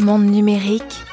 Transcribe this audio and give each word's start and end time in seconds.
Monde 0.00 0.26
numérique, 0.26 1.04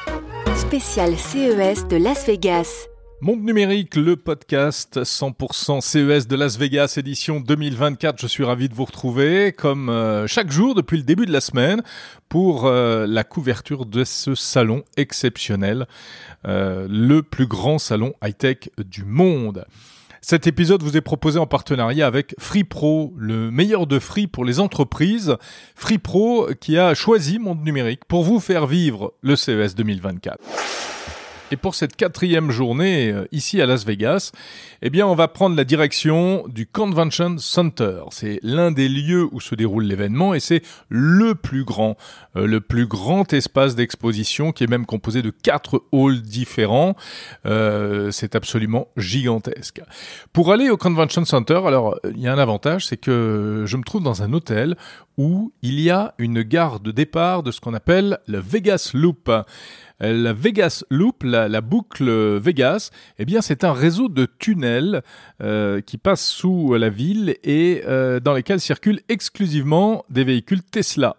spécial 0.54 1.16
CES 1.16 1.86
de 1.88 1.96
Las 1.96 2.26
Vegas. 2.26 2.88
Monde 3.22 3.42
numérique, 3.42 3.96
le 3.96 4.16
podcast 4.16 5.02
100% 5.02 5.80
CES 5.80 6.28
de 6.28 6.36
Las 6.36 6.58
Vegas, 6.58 6.94
édition 6.98 7.40
2024. 7.40 8.20
Je 8.20 8.26
suis 8.26 8.44
ravi 8.44 8.68
de 8.68 8.74
vous 8.74 8.84
retrouver, 8.84 9.52
comme 9.52 9.88
euh, 9.88 10.26
chaque 10.26 10.50
jour 10.50 10.74
depuis 10.74 10.98
le 10.98 11.02
début 11.02 11.24
de 11.24 11.32
la 11.32 11.40
semaine, 11.40 11.82
pour 12.28 12.66
euh, 12.66 13.06
la 13.06 13.24
couverture 13.24 13.86
de 13.86 14.04
ce 14.04 14.34
salon 14.34 14.84
exceptionnel, 14.98 15.86
euh, 16.46 16.86
le 16.90 17.22
plus 17.22 17.46
grand 17.46 17.78
salon 17.78 18.12
high-tech 18.22 18.68
du 18.78 19.04
monde. 19.04 19.64
Cet 20.20 20.46
épisode 20.46 20.82
vous 20.82 20.96
est 20.96 21.02
proposé 21.02 21.38
en 21.38 21.46
partenariat 21.46 22.06
avec 22.06 22.34
FreePro, 22.38 23.14
le 23.16 23.50
meilleur 23.50 23.86
de 23.86 23.98
Free 23.98 24.26
pour 24.26 24.44
les 24.44 24.60
entreprises. 24.60 25.36
FreePro 25.74 26.48
qui 26.60 26.78
a 26.78 26.94
choisi 26.94 27.38
Monde 27.38 27.64
Numérique 27.64 28.04
pour 28.06 28.24
vous 28.24 28.40
faire 28.40 28.66
vivre 28.66 29.14
le 29.22 29.36
CES 29.36 29.74
2024. 29.74 30.38
Et 31.52 31.56
pour 31.56 31.76
cette 31.76 31.94
quatrième 31.94 32.50
journée 32.50 33.12
euh, 33.12 33.24
ici 33.30 33.62
à 33.62 33.66
Las 33.66 33.86
Vegas, 33.86 34.32
eh 34.82 34.90
bien, 34.90 35.06
on 35.06 35.14
va 35.14 35.28
prendre 35.28 35.54
la 35.54 35.62
direction 35.62 36.44
du 36.48 36.66
Convention 36.66 37.38
Center. 37.38 38.00
C'est 38.10 38.40
l'un 38.42 38.72
des 38.72 38.88
lieux 38.88 39.28
où 39.30 39.40
se 39.40 39.54
déroule 39.54 39.84
l'événement 39.84 40.34
et 40.34 40.40
c'est 40.40 40.62
le 40.88 41.36
plus 41.36 41.62
grand, 41.62 41.96
euh, 42.34 42.48
le 42.48 42.60
plus 42.60 42.88
grand 42.88 43.32
espace 43.32 43.76
d'exposition 43.76 44.50
qui 44.50 44.64
est 44.64 44.66
même 44.66 44.86
composé 44.86 45.22
de 45.22 45.30
quatre 45.30 45.84
halls 45.92 46.20
différents. 46.20 46.96
Euh, 47.46 48.10
c'est 48.10 48.34
absolument 48.34 48.88
gigantesque. 48.96 49.82
Pour 50.32 50.52
aller 50.52 50.68
au 50.68 50.76
Convention 50.76 51.24
Center, 51.24 51.60
alors 51.64 51.96
il 52.10 52.20
y 52.20 52.26
a 52.26 52.32
un 52.32 52.38
avantage, 52.38 52.86
c'est 52.86 52.96
que 52.96 53.62
je 53.66 53.76
me 53.76 53.84
trouve 53.84 54.02
dans 54.02 54.24
un 54.24 54.32
hôtel 54.32 54.74
où 55.16 55.52
il 55.62 55.80
y 55.80 55.90
a 55.90 56.14
une 56.18 56.42
gare 56.42 56.80
de 56.80 56.90
départ 56.90 57.44
de 57.44 57.52
ce 57.52 57.60
qu'on 57.60 57.72
appelle 57.72 58.18
le 58.26 58.38
Vegas 58.38 58.90
Loop. 58.94 59.30
La 60.00 60.32
Vegas 60.34 60.84
Loop, 60.90 61.22
la, 61.22 61.60
boucle 61.60 62.10
Vegas, 62.38 62.90
eh 63.18 63.24
bien 63.24 63.40
c'est 63.40 63.64
un 63.64 63.72
réseau 63.72 64.08
de 64.08 64.26
tunnels 64.26 65.02
euh, 65.42 65.80
qui 65.80 65.96
passe 65.96 66.26
sous 66.26 66.74
la 66.74 66.90
ville 66.90 67.36
et 67.44 67.82
euh, 67.86 68.20
dans 68.20 68.34
lesquels 68.34 68.60
circulent 68.60 69.00
exclusivement 69.08 70.04
des 70.10 70.24
véhicules 70.24 70.62
Tesla. 70.62 71.16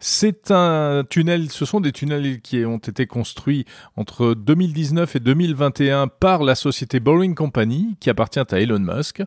C'est 0.00 0.52
un 0.52 1.02
tunnel, 1.10 1.50
ce 1.50 1.64
sont 1.64 1.80
des 1.80 1.90
tunnels 1.90 2.40
qui 2.40 2.64
ont 2.64 2.78
été 2.78 3.08
construits 3.08 3.64
entre 3.96 4.32
2019 4.34 5.16
et 5.16 5.18
2021 5.18 6.06
par 6.06 6.44
la 6.44 6.54
société 6.54 7.00
Boring 7.00 7.34
Company 7.34 7.96
qui 7.98 8.08
appartient 8.08 8.38
à 8.38 8.60
Elon 8.60 8.78
Musk, 8.78 9.24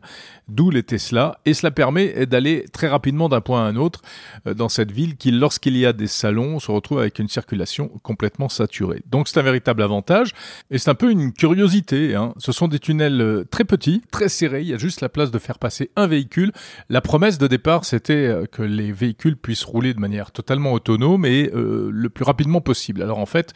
d'où 0.48 0.70
les 0.70 0.82
Tesla, 0.82 1.38
et 1.44 1.52
cela 1.52 1.72
permet 1.72 2.24
d'aller 2.24 2.64
très 2.72 2.88
rapidement 2.88 3.28
d'un 3.28 3.42
point 3.42 3.62
à 3.62 3.68
un 3.68 3.76
autre 3.76 4.00
euh, 4.46 4.54
dans 4.54 4.70
cette 4.70 4.92
ville 4.92 5.18
qui, 5.18 5.30
lorsqu'il 5.30 5.76
y 5.76 5.84
a 5.84 5.92
des 5.92 6.06
salons, 6.06 6.58
se 6.58 6.70
retrouve 6.70 7.00
avec 7.00 7.18
une 7.18 7.28
circulation 7.28 7.88
complètement 8.02 8.48
saturée. 8.48 9.02
Donc 9.10 9.28
c'est 9.28 9.38
un 9.38 9.42
véritable 9.42 9.82
avantage, 9.82 10.32
et 10.70 10.78
c'est 10.78 10.88
un 10.88 10.94
peu 10.94 11.10
une 11.10 11.34
curiosité. 11.34 12.14
Hein. 12.14 12.32
Ce 12.38 12.50
sont 12.50 12.68
des 12.68 12.78
tunnels 12.78 13.20
euh, 13.20 13.44
très 13.44 13.64
petits, 13.64 14.00
très 14.10 14.30
serrés, 14.30 14.62
il 14.62 14.68
y 14.68 14.74
a 14.74 14.78
juste 14.78 15.02
la 15.02 15.10
place 15.10 15.30
de 15.30 15.38
faire 15.38 15.58
passer 15.58 15.90
un 15.96 16.06
véhicule. 16.06 16.50
La 16.88 17.02
promesse 17.02 17.36
de 17.36 17.46
départ, 17.46 17.84
c'était 17.84 18.14
euh, 18.14 18.46
que 18.46 18.62
les 18.62 18.90
véhicules 18.90 19.36
puissent 19.36 19.64
rouler 19.64 19.92
de 19.92 20.00
manière 20.00 20.30
totalement 20.30 20.61
autonome 20.70 21.24
et 21.24 21.50
euh, 21.54 21.90
le 21.92 22.08
plus 22.08 22.24
rapidement 22.24 22.60
possible. 22.60 23.02
Alors 23.02 23.18
en 23.18 23.26
fait, 23.26 23.52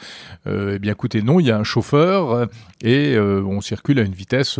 euh, 0.46 0.74
eh 0.76 0.78
bien 0.78 0.92
écoutez, 0.92 1.22
non, 1.22 1.40
il 1.40 1.46
y 1.46 1.50
a 1.50 1.58
un 1.58 1.64
chauffeur 1.64 2.32
euh, 2.32 2.46
et 2.82 3.18
on 3.18 3.60
circule 3.60 3.98
à 3.98 4.02
une 4.02 4.12
vitesse 4.12 4.58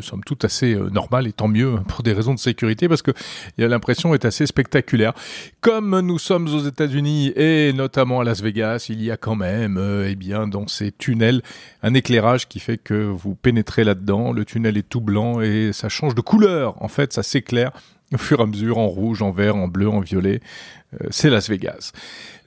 somme 0.00 0.24
toute 0.26 0.44
assez 0.44 0.76
normale 0.92 1.26
et 1.26 1.32
tant 1.32 1.48
mieux 1.48 1.76
pour 1.88 2.02
des 2.02 2.12
raisons 2.12 2.34
de 2.34 2.38
sécurité 2.38 2.88
parce 2.88 3.02
que 3.02 3.12
l'impression 3.58 4.14
est 4.14 4.24
assez 4.24 4.46
spectaculaire. 4.46 5.14
Comme 5.60 5.98
nous 6.00 6.18
sommes 6.18 6.46
aux 6.48 6.60
États-Unis 6.60 7.32
et 7.36 7.72
notamment 7.72 8.20
à 8.20 8.24
Las 8.24 8.42
Vegas, 8.42 8.86
il 8.88 9.02
y 9.02 9.10
a 9.10 9.16
quand 9.16 9.36
même, 9.36 9.80
eh 10.06 10.14
bien, 10.14 10.46
dans 10.46 10.66
ces 10.68 10.92
tunnels, 10.92 11.42
un 11.82 11.94
éclairage 11.94 12.48
qui 12.48 12.60
fait 12.60 12.78
que 12.78 12.94
vous 12.94 13.34
pénétrez 13.34 13.84
là-dedans. 13.84 14.32
Le 14.32 14.44
tunnel 14.44 14.76
est 14.76 14.88
tout 14.88 15.00
blanc 15.00 15.40
et 15.40 15.70
ça 15.72 15.88
change 15.88 16.14
de 16.14 16.20
couleur. 16.20 16.80
En 16.82 16.88
fait, 16.88 17.12
ça 17.12 17.22
s'éclaire 17.22 17.72
au 18.14 18.18
fur 18.18 18.40
et 18.40 18.42
à 18.42 18.46
mesure 18.46 18.78
en 18.78 18.86
rouge, 18.86 19.22
en 19.22 19.30
vert, 19.30 19.56
en 19.56 19.68
bleu, 19.68 19.88
en 19.88 20.00
violet. 20.00 20.40
Euh, 20.94 21.08
c'est 21.10 21.30
Las 21.30 21.48
Vegas. 21.48 21.92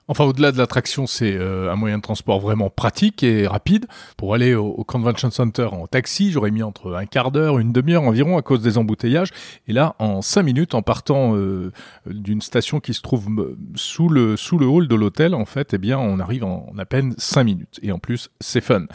Enfin, 0.09 0.23
au-delà 0.23 0.53
de 0.53 0.57
l'attraction, 0.57 1.06
c'est 1.06 1.35
euh, 1.35 1.69
un 1.69 1.75
moyen 1.75 1.97
de 1.97 2.01
transport 2.01 2.40
vraiment 2.40 2.69
pratique 2.69 3.23
et 3.23 3.45
rapide. 3.45 3.88
Pour 4.16 4.34
aller 4.34 4.56
au, 4.56 4.85
Convention 4.85 5.29
Center 5.31 5.68
en 5.73 5.85
taxi, 5.85 6.31
j'aurais 6.31 6.51
mis 6.51 6.63
entre 6.63 6.95
un 6.95 7.06
quart 7.06 7.29
d'heure, 7.29 7.59
une 7.59 7.73
demi-heure 7.73 8.03
environ 8.03 8.38
à 8.38 8.41
cause 8.41 8.62
des 8.62 8.78
embouteillages. 8.78 9.31
Et 9.68 9.73
là, 9.73 9.95
en 10.00 10.22
cinq 10.22 10.44
minutes, 10.44 10.75
en 10.75 10.81
partant 10.81 11.35
euh, 11.35 11.73
d'une 12.06 12.40
station 12.40 12.79
qui 12.79 12.94
se 12.94 13.01
trouve 13.01 13.28
sous 13.75 14.07
le 14.07 14.38
sous 14.38 14.57
le 14.57 14.66
hall 14.66 14.88
de 14.88 14.95
l'hôtel, 14.95 15.35
en 15.35 15.44
fait, 15.44 15.73
eh 15.73 15.78
bien, 15.78 16.00
on 16.00 16.19
arrive 16.19 16.45
en, 16.45 16.72
à 16.78 16.85
peine 16.85 17.13
cinq 17.18 17.44
minutes. 17.44 17.79
Et 17.84 17.91
en 17.91 18.00
plus, 18.00 18.29
c'est 18.39 18.62
fun. 18.62 18.85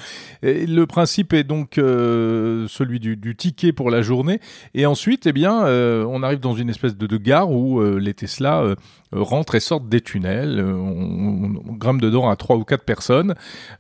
Et 0.43 0.67
le 0.67 0.87
principe 0.87 1.35
est 1.35 1.45
donc 1.45 1.77
euh, 1.77 2.67
celui 2.69 3.01
du, 3.01 3.19
du, 3.19 3.37
ticket 3.37 3.73
pour 3.73 3.91
la 3.91 4.01
journée. 4.01 4.41
Et 4.73 4.87
ensuite, 4.87 5.27
eh 5.27 5.33
bien, 5.33 5.67
on 5.67 6.23
arrive 6.23 6.41
dans 6.41 6.55
une 6.55 6.71
espèce 6.71 6.97
de, 6.97 7.07
de 7.07 7.17
gare 7.19 7.51
où 7.51 7.83
les 7.83 8.15
Tesla 8.15 8.75
rentrent 9.13 9.55
et 9.55 9.61
sortent 9.61 9.89
des 9.89 10.01
tunnels. 10.01 10.65
On, 11.03 11.73
grimpe 11.75 12.01
dedans 12.01 12.29
à 12.29 12.37
trois 12.37 12.57
ou 12.57 12.65
quatre 12.65 12.85
personnes. 12.85 13.35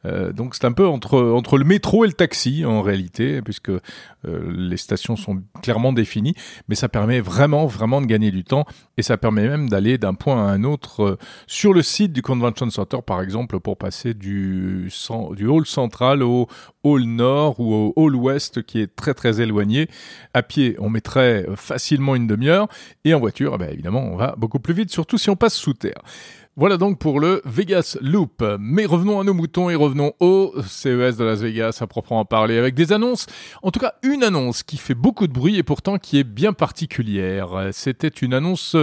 Euh, 0.05 0.33
donc 0.33 0.55
c'est 0.55 0.65
un 0.65 0.73
peu 0.73 0.87
entre 0.87 1.21
entre 1.21 1.59
le 1.59 1.65
métro 1.65 2.05
et 2.05 2.09
le 2.09 2.13
taxi 2.13 2.65
en 2.65 2.83
réalité, 2.83 3.43
puisque 3.43 3.71
euh, 3.71 3.81
les 4.25 4.77
stations 4.77 5.17
sont 5.17 5.43
clairement 5.63 5.93
définies. 5.93 6.35
Mais 6.69 6.75
ça 6.75 6.89
permet 6.89 7.21
vraiment 7.21 7.67
vraiment 7.67 8.01
de 8.01 8.07
gagner 8.07 8.31
du 8.31 8.45
temps 8.45 8.65
et 8.97 9.03
ça 9.03 9.17
permet 9.17 9.49
même 9.49 9.69
d'aller 9.69 9.99
d'un 9.99 10.15
point 10.15 10.47
à 10.47 10.51
un 10.51 10.65
autre 10.65 11.03
euh, 11.03 11.19
sur 11.47 11.73
le 11.73 11.83
site 11.83 12.13
du 12.13 12.23
Convention 12.23 12.69
Center, 12.71 12.99
par 13.05 13.23
exemple, 13.23 13.61
pour 13.61 13.77
passer 13.77 14.15
du 14.15 14.91
hall 15.13 15.67
central 15.67 16.23
au 16.23 16.49
hall 16.83 17.05
nord 17.05 17.61
ou 17.61 17.75
au 17.75 17.93
hall 17.97 18.17
ouest 18.17 18.63
qui 18.63 18.81
est 18.81 18.95
très 18.95 19.15
très 19.15 19.41
éloigné. 19.41 19.89
À 20.35 20.43
pied, 20.43 20.77
on 20.79 20.91
mettrait 20.91 21.47
facilement 21.57 22.15
une 22.15 22.27
demi-heure 22.27 22.69
et 23.05 23.15
en 23.15 23.21
voiture, 23.21 23.53
eh 23.55 23.59
ben, 23.59 23.71
évidemment, 23.71 24.03
on 24.03 24.17
va 24.17 24.35
beaucoup 24.37 24.59
plus 24.59 24.75
vite, 24.75 24.91
surtout 24.91 25.19
si 25.19 25.31
on 25.31 25.37
passe 25.37 25.55
sous 25.55 25.75
terre. 25.75 26.03
Voilà 26.55 26.77
donc 26.77 26.99
pour 26.99 27.19
le 27.19 27.41
Vegas 27.47 27.97
Loop. 28.03 28.45
Mais 28.61 28.85
revenons 28.85 29.19
à 29.19 29.25
nos 29.25 29.33
moutons 29.33 29.71
et 29.71 29.75
revenons 29.75 30.13
au 30.21 30.53
CES 30.61 31.17
de 31.17 31.25
Las 31.25 31.41
Vegas 31.41 31.79
à 31.81 31.87
proprement 31.87 32.27
parler 32.27 32.59
avec 32.59 32.75
des 32.75 32.93
annonces. 32.93 33.25
En 33.63 33.71
tout 33.71 33.81
cas, 33.81 33.95
une 34.03 34.23
annonce 34.23 34.63
qui 34.63 34.77
fait 34.77 34.93
beaucoup 34.93 35.27
de 35.27 35.33
bruit 35.33 35.57
et 35.57 35.63
pourtant 35.63 35.97
qui 35.97 36.19
est 36.19 36.25
bien 36.25 36.53
particulière. 36.53 37.71
C'était 37.73 38.09
une 38.09 38.35
annonce 38.35 38.77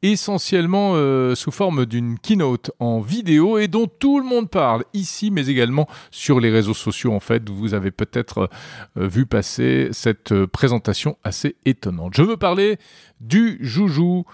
essentiellement 0.00 0.92
euh, 0.94 1.34
sous 1.34 1.50
forme 1.50 1.84
d'une 1.84 2.18
keynote 2.18 2.70
en 2.78 3.00
vidéo 3.00 3.58
et 3.58 3.68
dont 3.68 3.86
tout 3.86 4.18
le 4.18 4.24
monde 4.24 4.48
parle 4.48 4.84
ici, 4.94 5.30
mais 5.30 5.46
également 5.48 5.86
sur 6.10 6.40
les 6.40 6.48
réseaux 6.48 6.72
sociaux. 6.72 7.12
En 7.12 7.20
fait, 7.20 7.50
vous 7.50 7.74
avez 7.74 7.90
peut-être 7.90 8.48
euh, 8.96 9.06
vu 9.06 9.26
passer 9.26 9.90
cette 9.92 10.32
euh, 10.32 10.46
présentation 10.46 11.18
assez 11.22 11.56
étonnante. 11.66 12.14
Je 12.16 12.22
veux 12.22 12.38
parler 12.38 12.78
du 13.20 13.58
joujou 13.60 14.24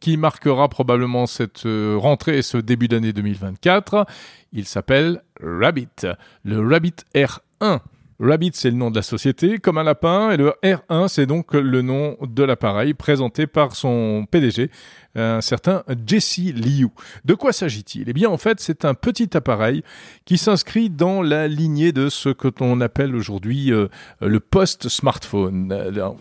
qui 0.00 0.16
marquera 0.16 0.68
probablement 0.68 1.26
cette 1.26 1.66
euh, 1.66 1.96
rentrée 1.98 2.38
et 2.38 2.42
ce 2.42 2.58
début 2.58 2.88
d'année 2.88 3.12
2024. 3.12 4.06
Il 4.52 4.66
s'appelle 4.66 5.22
Rabbit, 5.42 6.06
le 6.44 6.66
Rabbit 6.66 6.96
R1. 7.14 7.80
Rabbit, 8.18 8.52
c'est 8.54 8.70
le 8.70 8.76
nom 8.76 8.90
de 8.90 8.96
la 8.96 9.02
société, 9.02 9.58
comme 9.58 9.76
un 9.76 9.82
lapin, 9.82 10.30
et 10.30 10.38
le 10.38 10.54
R1, 10.62 11.08
c'est 11.08 11.26
donc 11.26 11.52
le 11.52 11.82
nom 11.82 12.16
de 12.22 12.42
l'appareil 12.44 12.94
présenté 12.94 13.46
par 13.46 13.76
son 13.76 14.26
PDG, 14.30 14.70
un 15.14 15.42
certain 15.42 15.82
Jesse 16.06 16.38
Liu. 16.38 16.88
De 17.24 17.34
quoi 17.34 17.52
s'agit-il? 17.52 18.08
Eh 18.08 18.12
bien, 18.14 18.30
en 18.30 18.38
fait, 18.38 18.60
c'est 18.60 18.84
un 18.86 18.94
petit 18.94 19.36
appareil 19.36 19.82
qui 20.24 20.38
s'inscrit 20.38 20.88
dans 20.88 21.22
la 21.22 21.46
lignée 21.46 21.92
de 21.92 22.08
ce 22.08 22.30
que 22.30 22.48
l'on 22.60 22.80
appelle 22.80 23.14
aujourd'hui 23.14 23.70
euh, 23.72 23.88
le 24.20 24.40
post-smartphone, 24.40 25.74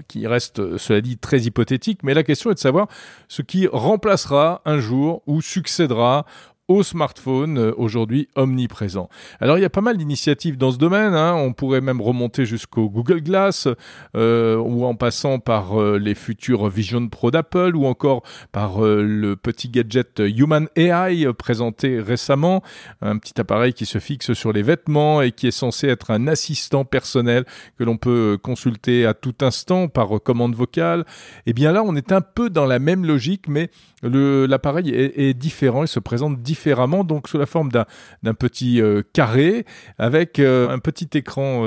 qui 0.08 0.28
reste, 0.28 0.78
cela 0.78 1.00
dit, 1.00 1.18
très 1.18 1.42
hypothétique, 1.42 2.00
mais 2.04 2.14
la 2.14 2.24
question 2.24 2.52
est 2.52 2.56
de 2.56 2.60
savoir 2.60 2.88
ce 3.30 3.42
qui 3.42 3.68
remplacera 3.68 4.62
un 4.66 4.80
jour 4.80 5.24
ou 5.28 5.42
succédera 5.42 6.26
au 6.68 6.82
smartphone 6.82 7.58
euh, 7.58 7.74
aujourd'hui 7.78 8.28
omniprésent. 8.36 9.10
Alors 9.40 9.58
il 9.58 9.62
y 9.62 9.66
a 9.66 9.70
pas 9.70 9.82
mal 9.82 9.98
d'initiatives 9.98 10.58
dans 10.58 10.72
ce 10.72 10.78
domaine, 10.78 11.14
hein. 11.14 11.36
on 11.36 11.54
pourrait 11.54 11.82
même 11.82 12.02
remonter 12.02 12.46
jusqu'au 12.46 12.90
Google 12.90 13.22
Glass 13.22 13.68
euh, 14.16 14.58
ou 14.58 14.86
en 14.86 14.96
passant 14.96 15.40
par 15.40 15.80
euh, 15.80 16.00
les 16.00 16.16
futurs 16.16 16.68
Vision 16.70 17.08
Pro 17.08 17.30
d'Apple 17.30 17.76
ou 17.76 17.86
encore 17.86 18.24
par 18.52 18.82
le 18.82 19.36
petit 19.36 19.70
gadget 19.70 20.20
Human 20.20 20.68
AI 20.76 21.32
présenté 21.38 22.00
récemment, 22.00 22.64
un 23.02 23.18
petit 23.18 23.40
appareil 23.40 23.74
qui 23.74 23.86
se 23.86 24.00
fixe 24.00 24.34
sur 24.34 24.52
les 24.52 24.64
vêtements 24.64 25.22
et 25.22 25.32
qui 25.32 25.48
est 25.48 25.52
censé 25.52 25.88
être 25.88 26.12
un 26.12 26.28
assistant 26.28 26.86
personnel 26.86 27.46
que 27.78 27.84
l'on 27.84 27.98
peut 27.98 28.38
consulter 28.42 29.06
à 29.06 29.14
tout 29.14 29.36
instant 29.42 29.88
par 29.88 30.22
commande 30.24 30.56
vocale. 30.56 31.02
Et 31.46 31.52
eh 31.52 31.54
bien 31.54 31.72
là 31.72 31.84
on 31.84 31.96
est 31.96 32.12
un 32.12 32.22
peu 32.22 32.50
dans 32.50 32.66
la 32.66 32.80
même 32.80 33.06
logique 33.06 33.48
mais 33.48 33.70
l'appareil 34.04 34.90
est, 34.90 35.34
différent, 35.34 35.84
il 35.84 35.88
se 35.88 36.00
présente 36.00 36.42
différemment 36.42 36.55
donc 37.06 37.28
sous 37.28 37.38
la 37.38 37.46
forme 37.46 37.70
d'un 37.72 38.34
petit 38.34 38.82
carré 39.14 39.66
avec 39.98 40.40
un 40.40 40.80
petit 40.80 41.10
écran 41.14 41.64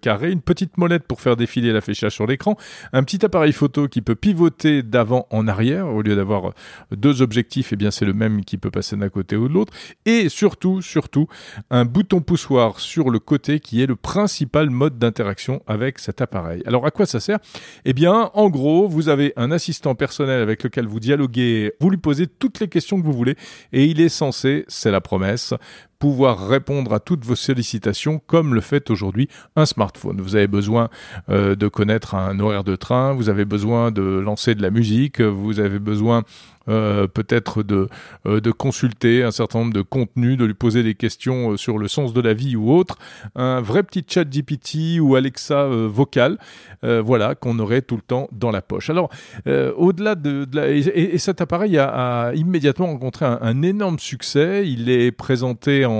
carré, 0.00 0.30
une 0.30 0.40
petite 0.40 0.78
molette 0.78 1.04
pour 1.04 1.20
faire 1.20 1.36
défiler 1.36 1.72
l'affichage 1.72 2.12
sur 2.12 2.26
l'écran, 2.26 2.56
un 2.92 3.02
petit 3.02 3.24
appareil 3.24 3.52
photo 3.52 3.88
qui 3.88 4.02
peut 4.02 4.14
pivoter 4.14 4.82
d'avant 4.82 5.26
en 5.30 5.48
arrière 5.48 5.88
au 5.88 6.02
lieu 6.02 6.16
d'avoir 6.16 6.52
deux 6.90 7.22
objectifs, 7.22 7.72
et 7.72 7.74
eh 7.74 7.76
bien 7.76 7.90
c'est 7.90 8.04
le 8.04 8.12
même 8.12 8.44
qui 8.44 8.58
peut 8.58 8.70
passer 8.70 8.96
d'un 8.96 9.08
côté 9.08 9.36
ou 9.36 9.48
de 9.48 9.54
l'autre, 9.54 9.72
et 10.04 10.28
surtout, 10.28 10.82
surtout, 10.82 11.26
un 11.70 11.84
bouton 11.84 12.20
poussoir 12.20 12.80
sur 12.80 13.10
le 13.10 13.18
côté 13.18 13.60
qui 13.60 13.82
est 13.82 13.86
le 13.86 13.96
principal 13.96 14.70
mode 14.70 14.98
d'interaction 14.98 15.62
avec 15.66 15.98
cet 15.98 16.20
appareil. 16.20 16.62
Alors 16.66 16.86
à 16.86 16.90
quoi 16.90 17.06
ça 17.06 17.20
sert? 17.20 17.38
Eh 17.84 17.92
bien, 17.92 18.30
en 18.34 18.48
gros, 18.48 18.88
vous 18.88 19.08
avez 19.08 19.32
un 19.36 19.50
assistant 19.50 19.94
personnel 19.94 20.40
avec 20.40 20.62
lequel 20.62 20.86
vous 20.86 21.00
dialoguez, 21.00 21.72
vous 21.80 21.90
lui 21.90 21.96
posez 21.96 22.26
toutes 22.26 22.60
les 22.60 22.68
questions 22.68 23.00
que 23.00 23.06
vous 23.06 23.12
voulez, 23.12 23.36
et 23.72 23.84
il 23.84 24.00
est 24.00 24.08
c'est 24.32 24.90
la 24.90 25.00
promesse, 25.00 25.54
pouvoir 26.02 26.48
répondre 26.48 26.92
à 26.94 26.98
toutes 26.98 27.24
vos 27.24 27.36
sollicitations 27.36 28.20
comme 28.26 28.56
le 28.56 28.60
fait 28.60 28.90
aujourd'hui 28.90 29.28
un 29.54 29.66
smartphone. 29.66 30.20
Vous 30.20 30.34
avez 30.34 30.48
besoin 30.48 30.88
euh, 31.30 31.54
de 31.54 31.68
connaître 31.68 32.16
un 32.16 32.40
horaire 32.40 32.64
de 32.64 32.74
train, 32.74 33.12
vous 33.12 33.28
avez 33.28 33.44
besoin 33.44 33.92
de 33.92 34.02
lancer 34.02 34.56
de 34.56 34.62
la 34.62 34.70
musique, 34.70 35.20
vous 35.20 35.60
avez 35.60 35.78
besoin 35.78 36.24
euh, 36.68 37.08
peut-être 37.08 37.64
de, 37.64 37.88
euh, 38.26 38.40
de 38.40 38.50
consulter 38.52 39.24
un 39.24 39.32
certain 39.32 39.60
nombre 39.60 39.72
de 39.72 39.82
contenus, 39.82 40.36
de 40.36 40.44
lui 40.44 40.54
poser 40.54 40.82
des 40.84 40.94
questions 40.94 41.56
sur 41.56 41.78
le 41.78 41.86
sens 41.88 42.12
de 42.12 42.20
la 42.20 42.34
vie 42.34 42.56
ou 42.56 42.72
autre, 42.72 42.98
un 43.36 43.60
vrai 43.60 43.84
petit 43.84 44.04
chat 44.08 44.24
GPT 44.24 45.00
ou 45.00 45.14
Alexa 45.14 45.66
vocal, 45.66 46.38
voilà, 46.82 47.36
qu'on 47.36 47.60
aurait 47.60 47.82
tout 47.82 47.94
le 47.94 48.02
temps 48.02 48.28
dans 48.32 48.50
la 48.50 48.60
poche. 48.60 48.90
Alors, 48.90 49.08
au-delà 49.46 50.16
de, 50.16 50.46
la, 50.52 50.68
et, 50.68 51.18
cet 51.18 51.40
appareil 51.40 51.78
a, 51.78 52.32
immédiatement 52.34 52.86
rencontré 52.86 53.24
un, 53.24 53.62
énorme 53.62 54.00
succès. 54.00 54.64
Il 54.66 54.90
est 54.90 55.12
présenté 55.12 55.84
en 55.84 55.91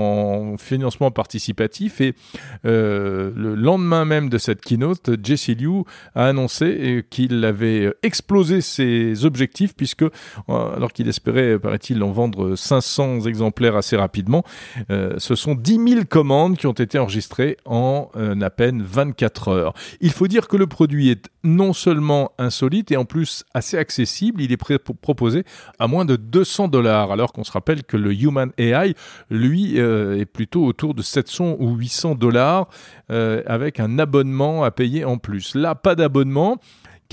financement 0.57 1.11
participatif 1.11 2.01
et 2.01 2.15
le 2.63 3.55
lendemain 3.55 4.05
même 4.05 4.29
de 4.29 4.37
cette 4.37 4.61
keynote, 4.61 5.11
Jesse 5.23 5.49
Liu 5.49 5.83
a 6.15 6.27
annoncé 6.27 7.05
qu'il 7.09 7.43
avait 7.45 7.93
explosé 8.03 8.61
ses 8.61 9.25
objectifs 9.25 9.75
puisque 9.75 10.05
alors 10.47 10.91
qu'il 10.93 11.07
espérait, 11.07 11.59
paraît-il, 11.59 12.01
en 12.03 12.11
vendre 12.11 12.55
500 12.55 13.21
exemplaires 13.21 13.75
assez 13.75 13.95
rapidement. 13.95 14.43
Euh, 14.89 15.15
ce 15.17 15.35
sont 15.35 15.55
10 15.55 15.89
000 15.93 16.05
commandes 16.09 16.57
qui 16.57 16.67
ont 16.67 16.73
été 16.73 16.99
enregistrées 16.99 17.57
en 17.65 18.09
euh, 18.15 18.39
à 18.41 18.49
peine 18.49 18.81
24 18.81 19.47
heures. 19.49 19.73
Il 20.01 20.11
faut 20.11 20.27
dire 20.27 20.47
que 20.47 20.57
le 20.57 20.67
produit 20.67 21.09
est 21.09 21.29
non 21.43 21.73
seulement 21.73 22.31
insolite 22.37 22.91
et 22.91 22.97
en 22.97 23.05
plus 23.05 23.43
assez 23.53 23.77
accessible. 23.77 24.41
Il 24.41 24.51
est 24.51 24.57
proposé 24.57 25.43
à 25.79 25.87
moins 25.87 26.05
de 26.05 26.15
200 26.15 26.67
dollars, 26.67 27.11
alors 27.11 27.33
qu'on 27.33 27.43
se 27.43 27.51
rappelle 27.51 27.83
que 27.83 27.97
le 27.97 28.13
Human 28.13 28.51
AI, 28.57 28.95
lui, 29.29 29.75
euh, 29.83 30.19
est 30.19 30.25
plutôt 30.25 30.65
autour 30.65 30.93
de 30.93 31.01
700 31.01 31.57
ou 31.59 31.75
800 31.75 32.15
dollars 32.15 32.67
avec 33.09 33.79
un 33.79 33.99
abonnement 33.99 34.63
à 34.63 34.71
payer 34.71 35.05
en 35.05 35.19
plus. 35.19 35.53
Là, 35.53 35.75
pas 35.75 35.93
d'abonnement 35.93 36.57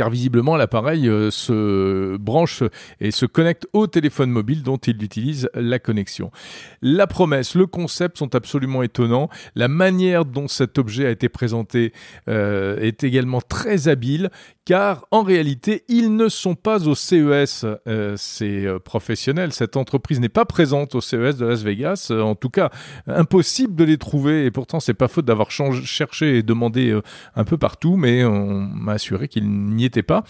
car 0.01 0.09
visiblement 0.09 0.57
l'appareil 0.57 1.09
euh, 1.09 1.31
se 1.31 2.17
branche 2.17 2.63
et 3.01 3.11
se 3.11 3.27
connecte 3.27 3.67
au 3.75 3.87
téléphone 3.87 4.31
mobile 4.31 4.63
dont 4.63 4.79
il 4.79 5.03
utilise 5.03 5.51
la 5.55 5.79
connexion. 5.79 6.31
La 6.81 7.07
promesse, 7.07 7.55
le 7.55 7.67
concept 7.67 8.17
sont 8.17 8.35
absolument 8.35 8.83
étonnants. 8.83 9.29
La 9.55 9.69
manière 9.69 10.25
dont 10.25 10.49
cet 10.49 10.79
objet 10.79 11.05
a 11.07 11.11
été 11.11 11.29
présenté 11.29 11.93
euh, 12.29 12.79
est 12.79 13.05
également 13.05 13.43
très 13.43 13.89
habile 13.89 14.31
car 14.71 15.05
en 15.11 15.25
réalité, 15.25 15.83
ils 15.89 16.15
ne 16.15 16.29
sont 16.29 16.55
pas 16.55 16.87
au 16.87 16.95
CES, 16.95 17.67
euh, 17.89 18.15
ces 18.17 18.73
professionnels. 18.85 19.53
Cette 19.53 19.77
entreprise 19.77 20.21
n'est 20.21 20.29
pas 20.29 20.45
présente 20.45 20.95
au 20.95 21.01
CES 21.01 21.39
de 21.39 21.47
Las 21.47 21.65
Vegas. 21.65 22.13
en 22.13 22.37
tout 22.37 22.51
cas, 22.51 22.71
impossible 23.09 23.75
de 23.75 23.83
les 23.83 23.99
trouver. 23.99 24.45
Et 24.45 24.53
pourtant, 24.53 24.79
c'est 24.79 24.95
pas 24.95 25.09
faute 25.09 25.25
d'avoir 25.25 25.51
cherché 25.51 26.39
et 26.39 26.45
demandé 26.45 26.97
un 27.35 27.43
peu 27.43 27.59
partout, 27.59 27.97
mais 27.97 28.23
on 28.25 28.61
m'a 28.61 28.93
assuré 28.93 29.27
qu'il 29.27 29.51
n'y 29.51 29.85
était 29.85 30.05
pas 30.05 30.23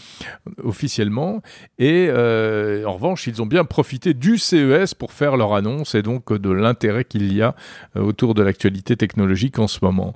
officiellement. 0.64 1.42
Et 1.78 2.08
euh, 2.08 2.84
en 2.86 2.94
revanche, 2.94 3.26
ils 3.26 3.42
ont 3.42 3.46
bien 3.46 3.64
profité 3.64 4.14
du 4.14 4.38
CES 4.38 4.94
pour 4.94 5.12
faire 5.12 5.36
leur 5.36 5.54
annonce 5.54 5.94
et 5.94 6.02
donc 6.02 6.32
de 6.32 6.50
l'intérêt 6.50 7.04
qu'il 7.04 7.32
y 7.34 7.42
a 7.42 7.54
euh, 7.96 8.00
autour 8.00 8.34
de 8.34 8.42
l'actualité 8.42 8.96
technologique 8.96 9.58
en 9.58 9.68
ce 9.68 9.78
moment. 9.82 10.14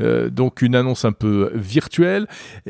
Euh, 0.00 0.30
donc 0.30 0.62
une 0.62 0.74
annonce 0.74 1.04
un 1.04 1.12
peu 1.12 1.50
virtuelle, 1.54 2.26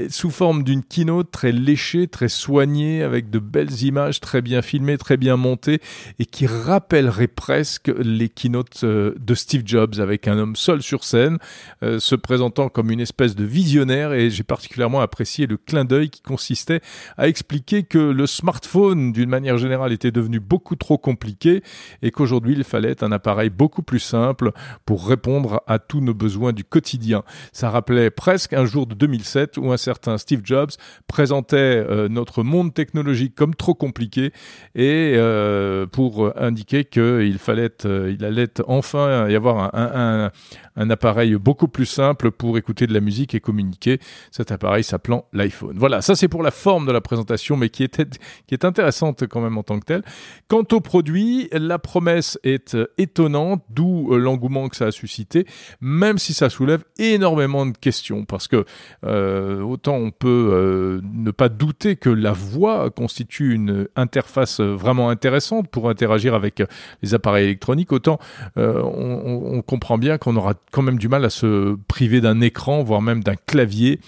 sous 0.08 0.30
forme 0.30 0.62
d'une 0.62 0.82
très 1.30 1.52
léchée, 1.52 2.06
très 2.08 2.28
soignée, 2.28 3.02
avec 3.02 3.30
de 3.30 3.38
belles 3.38 3.82
images 3.82 4.20
très 4.20 4.42
bien 4.42 4.62
filmées, 4.62 4.98
très 4.98 5.16
bien 5.16 5.36
montées, 5.36 5.80
et 6.18 6.26
qui 6.26 6.46
rappellerait 6.46 7.28
presque 7.28 7.90
les 7.98 8.28
keynotes 8.28 8.84
de 8.84 9.34
Steve 9.34 9.62
Jobs, 9.64 9.98
avec 9.98 10.28
un 10.28 10.38
homme 10.38 10.56
seul 10.56 10.82
sur 10.82 11.04
scène, 11.04 11.38
se 11.82 12.14
présentant 12.14 12.68
comme 12.68 12.90
une 12.90 13.00
espèce 13.00 13.34
de 13.34 13.44
visionnaire, 13.44 14.12
et 14.12 14.30
j'ai 14.30 14.44
particulièrement 14.44 15.00
apprécié 15.00 15.46
le 15.46 15.56
clin 15.56 15.84
d'œil 15.84 16.10
qui 16.10 16.22
consistait 16.22 16.80
à 17.16 17.28
expliquer 17.28 17.82
que 17.82 17.98
le 17.98 18.26
smartphone, 18.26 19.12
d'une 19.12 19.30
manière 19.30 19.58
générale, 19.58 19.92
était 19.92 20.10
devenu 20.10 20.40
beaucoup 20.40 20.76
trop 20.76 20.98
compliqué 20.98 21.62
et 22.02 22.10
qu'aujourd'hui, 22.10 22.54
il 22.56 22.64
fallait 22.64 23.02
un 23.02 23.12
appareil 23.12 23.50
beaucoup 23.50 23.82
plus 23.82 23.98
simple 23.98 24.52
pour 24.84 25.08
répondre 25.08 25.62
à 25.66 25.78
tous 25.78 26.00
nos 26.00 26.14
besoins 26.14 26.52
du 26.52 26.64
quotidien. 26.64 27.22
Ça 27.52 27.70
rappelait 27.70 28.10
presque 28.10 28.52
un 28.52 28.64
jour 28.64 28.86
de 28.86 28.94
2007 28.94 29.56
où 29.58 29.72
un 29.72 29.76
certain 29.76 30.18
Steve 30.18 30.42
Jobs 30.44 30.70
présentait 31.06 31.56
euh, 31.56 32.08
notre 32.08 32.42
monde 32.42 32.74
technologique 32.74 33.34
comme 33.34 33.54
trop 33.54 33.74
compliqué 33.74 34.32
et 34.74 35.14
euh, 35.16 35.86
pour 35.86 36.32
indiquer 36.36 36.84
qu'il 36.84 37.38
fallait, 37.38 37.70
euh, 37.84 38.14
il 38.16 38.24
allait 38.24 38.48
enfin 38.66 39.28
y 39.28 39.34
avoir 39.34 39.74
un, 39.74 40.30
un 40.73 40.73
appareil 40.76 41.34
beaucoup 41.36 41.68
plus 41.68 41.86
simple 41.86 42.30
pour 42.30 42.58
écouter 42.58 42.86
de 42.86 42.94
la 42.94 43.00
musique 43.00 43.34
et 43.34 43.40
communiquer. 43.40 43.98
Cet 44.30 44.52
appareil 44.52 44.84
s'appelant 44.84 45.26
l'iPhone. 45.32 45.76
Voilà, 45.78 46.02
ça 46.02 46.14
c'est 46.14 46.28
pour 46.28 46.42
la 46.42 46.50
forme 46.50 46.86
de 46.86 46.92
la 46.92 47.00
présentation, 47.00 47.56
mais 47.56 47.68
qui 47.68 47.82
est, 47.82 48.02
qui 48.46 48.54
est 48.54 48.64
intéressante 48.64 49.26
quand 49.28 49.40
même 49.40 49.58
en 49.58 49.62
tant 49.62 49.78
que 49.78 49.84
telle. 49.84 50.02
Quant 50.48 50.64
au 50.72 50.80
produit, 50.80 51.48
la 51.52 51.78
promesse 51.78 52.38
est 52.42 52.74
euh, 52.74 52.86
étonnante, 52.98 53.62
d'où 53.70 54.12
euh, 54.12 54.18
l'engouement 54.18 54.68
que 54.68 54.76
ça 54.76 54.86
a 54.86 54.90
suscité, 54.90 55.46
même 55.80 56.18
si 56.18 56.34
ça 56.34 56.50
soulève 56.50 56.84
énormément 56.98 57.66
de 57.66 57.76
questions, 57.76 58.24
parce 58.24 58.48
que 58.48 58.64
euh, 59.04 59.60
autant 59.60 59.94
on 59.94 60.10
peut 60.10 61.00
ne 61.02 61.30
pas 61.30 61.48
douter 61.48 61.96
que 61.96 62.10
la 62.10 62.32
voix 62.32 62.90
constitue 62.90 63.54
une 63.54 63.88
interface 63.96 64.60
vraiment 64.60 65.10
intéressante 65.10 65.68
pour 65.68 65.88
interagir 65.88 66.34
avec 66.34 66.62
les 67.02 67.14
appareils 67.14 67.44
électroniques, 67.44 67.92
autant 67.92 68.18
on 68.56 69.62
comprend 69.62 69.98
bien 69.98 70.18
qu'on 70.18 70.36
aura 70.36 70.54
quand 70.72 70.82
même 70.82 70.98
du 70.98 71.08
mal 71.08 71.24
à 71.24 71.30
se 71.30 71.76
priver 71.86 72.20
d'un 72.20 72.40
écran, 72.40 72.82
voire 72.82 73.00
même 73.00 73.22
d'un 73.22 73.36
clavier, 73.36 74.00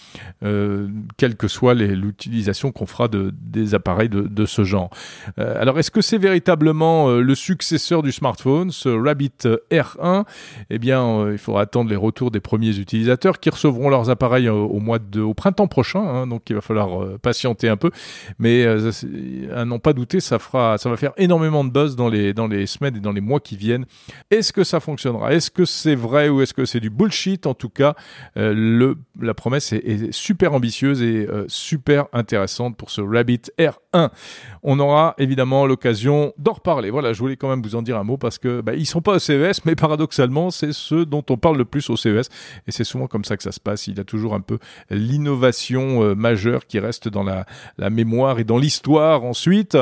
euh, 0.42 0.88
quelle 1.16 1.36
que 1.36 1.48
soit 1.48 1.74
l'utilisation 1.74 2.72
qu'on 2.72 2.86
fera 2.86 3.08
de, 3.08 3.32
des 3.40 3.74
appareils 3.74 4.08
de, 4.08 4.22
de 4.22 4.46
ce 4.46 4.64
genre. 4.64 4.90
Euh, 5.38 5.60
alors, 5.60 5.78
est-ce 5.78 5.90
que 5.90 6.00
c'est 6.00 6.18
véritablement 6.18 7.08
euh, 7.08 7.20
le 7.20 7.34
successeur 7.34 8.02
du 8.02 8.12
smartphone, 8.12 8.70
ce 8.70 8.88
Rabbit 8.88 9.46
R1 9.70 10.24
Eh 10.70 10.78
bien, 10.78 11.04
euh, 11.04 11.32
il 11.32 11.38
faudra 11.38 11.62
attendre 11.62 11.88
les 11.90 11.96
retours 11.96 12.30
des 12.30 12.40
premiers 12.40 12.76
utilisateurs 12.78 13.38
qui 13.38 13.50
recevront 13.50 13.88
leurs 13.88 14.10
appareils 14.10 14.48
au, 14.48 14.80
mois 14.80 14.98
de, 14.98 15.20
au 15.20 15.34
printemps 15.34 15.68
prochain, 15.68 16.00
hein, 16.00 16.26
donc 16.26 16.42
il 16.50 16.54
va 16.54 16.60
falloir 16.60 17.18
patienter 17.18 17.68
un 17.68 17.76
peu. 17.76 17.90
Mais 18.38 18.66
à 18.66 19.64
n'en 19.64 19.78
pas 19.78 19.92
douter, 19.92 20.20
ça 20.20 20.38
fera, 20.38 20.78
ça 20.78 20.90
va 20.90 20.96
faire 20.96 21.12
énormément 21.16 21.64
de 21.64 21.70
buzz 21.70 21.96
dans 21.96 22.08
les 22.08 22.34
dans 22.34 22.46
les 22.46 22.66
semaines 22.66 22.96
et 22.96 23.00
dans 23.00 23.12
les 23.12 23.20
mois 23.20 23.40
qui 23.40 23.56
viennent. 23.56 23.86
Est-ce 24.30 24.52
que 24.52 24.64
ça 24.64 24.80
fonctionnera? 24.80 25.32
Est-ce 25.32 25.50
que 25.50 25.64
c'est 25.64 25.94
vrai 25.94 26.28
est-ce 26.46 26.54
que 26.54 26.64
c'est 26.64 26.78
du 26.78 26.90
bullshit? 26.90 27.44
En 27.46 27.54
tout 27.54 27.68
cas, 27.68 27.96
euh, 28.36 28.94
la 29.20 29.34
promesse 29.34 29.72
est, 29.72 30.12
super 30.12 30.54
ambitieuse 30.54 31.02
et 31.02 31.26
euh, 31.28 31.44
super 31.48 32.06
intéressante 32.12 32.76
pour 32.76 32.90
ce 32.90 33.00
Rabbit 33.00 33.42
R1. 33.58 34.10
On 34.62 34.78
aura 34.78 35.16
évidemment 35.18 35.66
l'occasion 35.66 36.32
d'en 36.38 36.52
reparler. 36.52 36.90
Voilà, 36.90 37.12
je 37.12 37.18
voulais 37.18 37.36
quand 37.36 37.48
même 37.48 37.62
vous 37.62 37.74
en 37.74 37.82
dire 37.82 37.98
un 37.98 38.04
mot 38.04 38.16
parce 38.16 38.38
que 38.38 38.60
bah, 38.60 38.74
ils 38.74 38.86
sont 38.86 39.00
pas 39.00 39.16
au 39.16 39.18
CES, 39.18 39.64
mais 39.64 39.74
paradoxalement, 39.74 40.52
c'est 40.52 40.72
ceux 40.72 41.04
dont 41.04 41.24
on 41.30 41.36
parle 41.36 41.58
le 41.58 41.64
plus 41.64 41.90
au 41.90 41.96
CES 41.96 42.28
et 42.68 42.70
c'est 42.70 42.84
souvent 42.84 43.08
comme 43.08 43.24
ça 43.24 43.36
que 43.36 43.42
ça 43.42 43.50
se 43.50 43.60
passe. 43.60 43.88
Il 43.88 43.96
y 43.96 44.00
a 44.00 44.04
toujours 44.04 44.34
un 44.34 44.40
peu 44.40 44.60
l'innovation 44.90 46.04
euh, 46.04 46.14
majeure 46.14 46.66
qui 46.66 46.78
reste 46.78 47.08
dans 47.08 47.24
la, 47.24 47.44
la 47.76 47.90
mémoire 47.90 48.38
et 48.38 48.44
dans 48.44 48.58
l'histoire 48.58 49.24
ensuite 49.24 49.76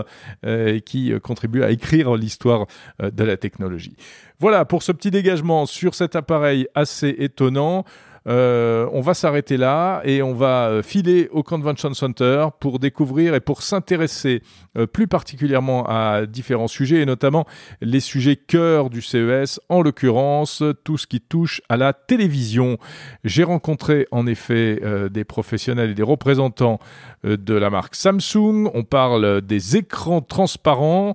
et 0.46 0.80
qui 0.80 1.12
contribue 1.22 1.62
à 1.62 1.70
écrire 1.70 2.14
l'histoire 2.14 2.66
de 3.00 3.24
la 3.24 3.36
technologie. 3.36 3.96
Voilà 4.40 4.64
pour 4.64 4.82
ce 4.82 4.92
petit 4.92 5.10
dégagement 5.10 5.64
sur 5.64 5.94
cet 5.94 6.16
appareil 6.16 6.66
assez 6.74 7.14
étonnant. 7.18 7.84
Euh, 8.26 8.88
on 8.92 9.00
va 9.00 9.12
s'arrêter 9.12 9.56
là 9.56 10.00
et 10.04 10.22
on 10.22 10.32
va 10.32 10.68
euh, 10.68 10.82
filer 10.82 11.28
au 11.30 11.42
Convention 11.42 11.92
Center 11.92 12.46
pour 12.58 12.78
découvrir 12.78 13.34
et 13.34 13.40
pour 13.40 13.62
s'intéresser 13.62 14.42
euh, 14.78 14.86
plus 14.86 15.06
particulièrement 15.06 15.86
à 15.86 16.24
différents 16.24 16.68
sujets 16.68 17.02
et 17.02 17.06
notamment 17.06 17.44
les 17.82 18.00
sujets 18.00 18.36
cœur 18.36 18.88
du 18.88 19.02
CES, 19.02 19.60
en 19.68 19.82
l'occurrence 19.82 20.62
tout 20.84 20.96
ce 20.96 21.06
qui 21.06 21.20
touche 21.20 21.60
à 21.68 21.76
la 21.76 21.92
télévision. 21.92 22.78
J'ai 23.24 23.44
rencontré 23.44 24.06
en 24.10 24.26
effet 24.26 24.80
des 25.10 25.24
professionnels 25.24 25.90
et 25.90 25.94
des 25.94 26.02
représentants 26.02 26.78
de 27.24 27.54
la 27.54 27.70
marque 27.70 27.94
Samsung. 27.94 28.70
On 28.74 28.82
parle 28.84 29.42
des 29.42 29.76
écrans 29.76 30.20
transparents 30.20 31.14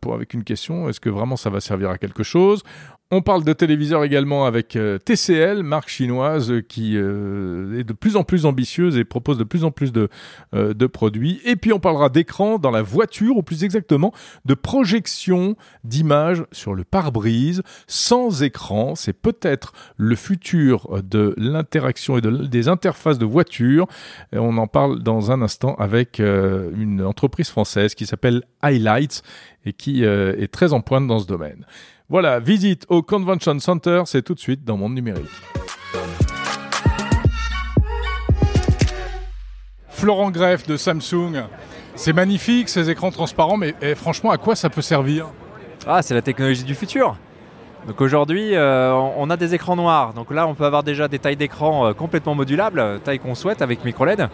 pour 0.00 0.14
avec 0.14 0.34
une 0.34 0.44
question 0.44 0.88
est-ce 0.88 1.00
que 1.00 1.10
vraiment 1.10 1.36
ça 1.36 1.50
va 1.50 1.60
servir 1.60 1.90
à 1.90 1.98
quelque 1.98 2.22
chose? 2.22 2.62
On 3.12 3.22
parle 3.22 3.42
de 3.42 3.52
téléviseurs 3.52 4.04
également 4.04 4.44
avec 4.44 4.76
euh, 4.76 4.98
TCL, 4.98 5.64
marque 5.64 5.88
chinoise 5.88 6.52
qui 6.68 6.96
euh, 6.96 7.80
est 7.80 7.82
de 7.82 7.92
plus 7.92 8.14
en 8.14 8.22
plus 8.22 8.46
ambitieuse 8.46 8.96
et 8.96 9.04
propose 9.04 9.36
de 9.36 9.42
plus 9.42 9.64
en 9.64 9.72
plus 9.72 9.90
de, 9.90 10.08
euh, 10.54 10.74
produits. 10.88 11.40
Et 11.44 11.56
puis 11.56 11.72
on 11.72 11.80
parlera 11.80 12.08
d'écran 12.08 12.58
dans 12.58 12.70
la 12.70 12.82
voiture, 12.82 13.36
ou 13.36 13.42
plus 13.42 13.64
exactement 13.64 14.12
de 14.44 14.54
projection 14.54 15.56
d'images 15.82 16.44
sur 16.52 16.74
le 16.74 16.84
pare-brise 16.84 17.62
sans 17.88 18.44
écran. 18.44 18.94
C'est 18.94 19.12
peut-être 19.12 19.72
le 19.96 20.14
futur 20.14 21.02
de 21.02 21.34
l'interaction 21.36 22.16
et 22.16 22.20
de, 22.20 22.30
des 22.30 22.68
interfaces 22.68 23.18
de 23.18 23.26
voiture. 23.26 23.88
On 24.32 24.56
en 24.56 24.68
parle 24.68 25.00
dans 25.02 25.32
un 25.32 25.42
instant 25.42 25.74
avec 25.76 26.20
une 26.20 27.02
entreprise 27.02 27.50
française 27.50 27.94
qui 27.94 28.06
s'appelle 28.06 28.42
Highlights 28.62 29.22
et 29.64 29.72
qui 29.72 30.04
est 30.04 30.52
très 30.52 30.72
en 30.72 30.80
pointe 30.80 31.06
dans 31.06 31.18
ce 31.18 31.26
domaine. 31.26 31.66
Voilà, 32.10 32.40
visite 32.40 32.86
au 32.88 33.02
Convention 33.02 33.56
Center, 33.60 34.02
c'est 34.04 34.22
tout 34.22 34.34
de 34.34 34.40
suite 34.40 34.64
dans 34.64 34.76
Monde 34.76 34.94
Numérique. 34.94 35.30
Florent 39.88 40.32
Greff 40.32 40.66
de 40.66 40.76
Samsung, 40.76 41.44
c'est 41.94 42.12
magnifique 42.12 42.68
ces 42.68 42.90
écrans 42.90 43.12
transparents, 43.12 43.56
mais 43.56 43.76
eh, 43.80 43.94
franchement, 43.94 44.32
à 44.32 44.38
quoi 44.38 44.56
ça 44.56 44.68
peut 44.68 44.82
servir? 44.82 45.28
Ah, 45.86 46.02
c'est 46.02 46.14
la 46.14 46.22
technologie 46.22 46.64
du 46.64 46.74
futur. 46.74 47.16
Donc 47.86 48.00
aujourd'hui, 48.00 48.56
euh, 48.56 48.92
on 48.92 49.30
a 49.30 49.36
des 49.36 49.54
écrans 49.54 49.76
noirs. 49.76 50.12
Donc 50.12 50.32
là, 50.32 50.48
on 50.48 50.56
peut 50.56 50.64
avoir 50.64 50.82
déjà 50.82 51.06
des 51.06 51.20
tailles 51.20 51.36
d'écran 51.36 51.86
euh, 51.86 51.92
complètement 51.92 52.34
modulables, 52.34 52.98
taille 53.04 53.20
qu'on 53.20 53.36
souhaite 53.36 53.62
avec 53.62 53.84
micro 53.84 54.04
LED. 54.04 54.28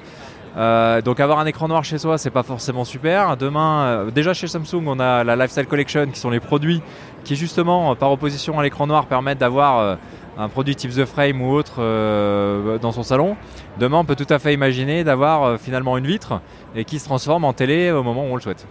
Euh, 0.57 1.03
donc 1.03 1.21
avoir 1.21 1.39
un 1.39 1.47
écran 1.47 1.69
noir 1.69 1.85
chez 1.85 1.99
soi, 1.99 2.19
c'est 2.19 2.31
pas 2.31 2.43
forcément 2.43 2.85
super. 2.85 3.37
Demain, 3.37 3.85
euh, 3.85 4.11
déjà 4.11 4.33
chez 4.33 4.47
Samsung, 4.47 4.85
on 4.87 4.99
a 4.99 5.23
la 5.23 5.37
Lifestyle 5.37 5.67
Collection 5.67 6.07
qui 6.07 6.19
sont 6.19 6.31
les 6.31 6.41
produits 6.41 6.83
qui 7.25 7.37
justement, 7.37 7.93
euh, 7.93 7.95
par 7.95 8.11
opposition 8.11 8.59
à 8.59 8.63
l'écran 8.63 8.87
noir, 8.87 9.07
permettent 9.07 9.39
d'avoir 9.39 9.99
un 10.39 10.49
produit 10.49 10.77
type 10.77 10.93
The 10.93 11.05
Frame 11.05 11.43
ou 11.43 11.53
autre 11.53 11.81
dans 12.79 12.93
son 12.93 13.03
salon. 13.03 13.37
Demain, 13.79 13.99
on 13.99 14.05
peut 14.05 14.17
tout 14.17 14.27
à 14.33 14.39
fait 14.39 14.55
imaginer 14.55 15.05
d'avoir 15.05 15.59
finalement 15.59 15.99
une 15.99 16.07
vitre 16.07 16.41
et 16.75 16.85
qui 16.85 16.99
se 16.99 17.05
transforme 17.05 17.45
en 17.45 17.53
télé 17.53 17.91
au 17.91 18.03
moment 18.03 18.23
où 18.25 18.33
on 18.33 18.37
le 18.37 18.41
souhaite. 18.41 18.67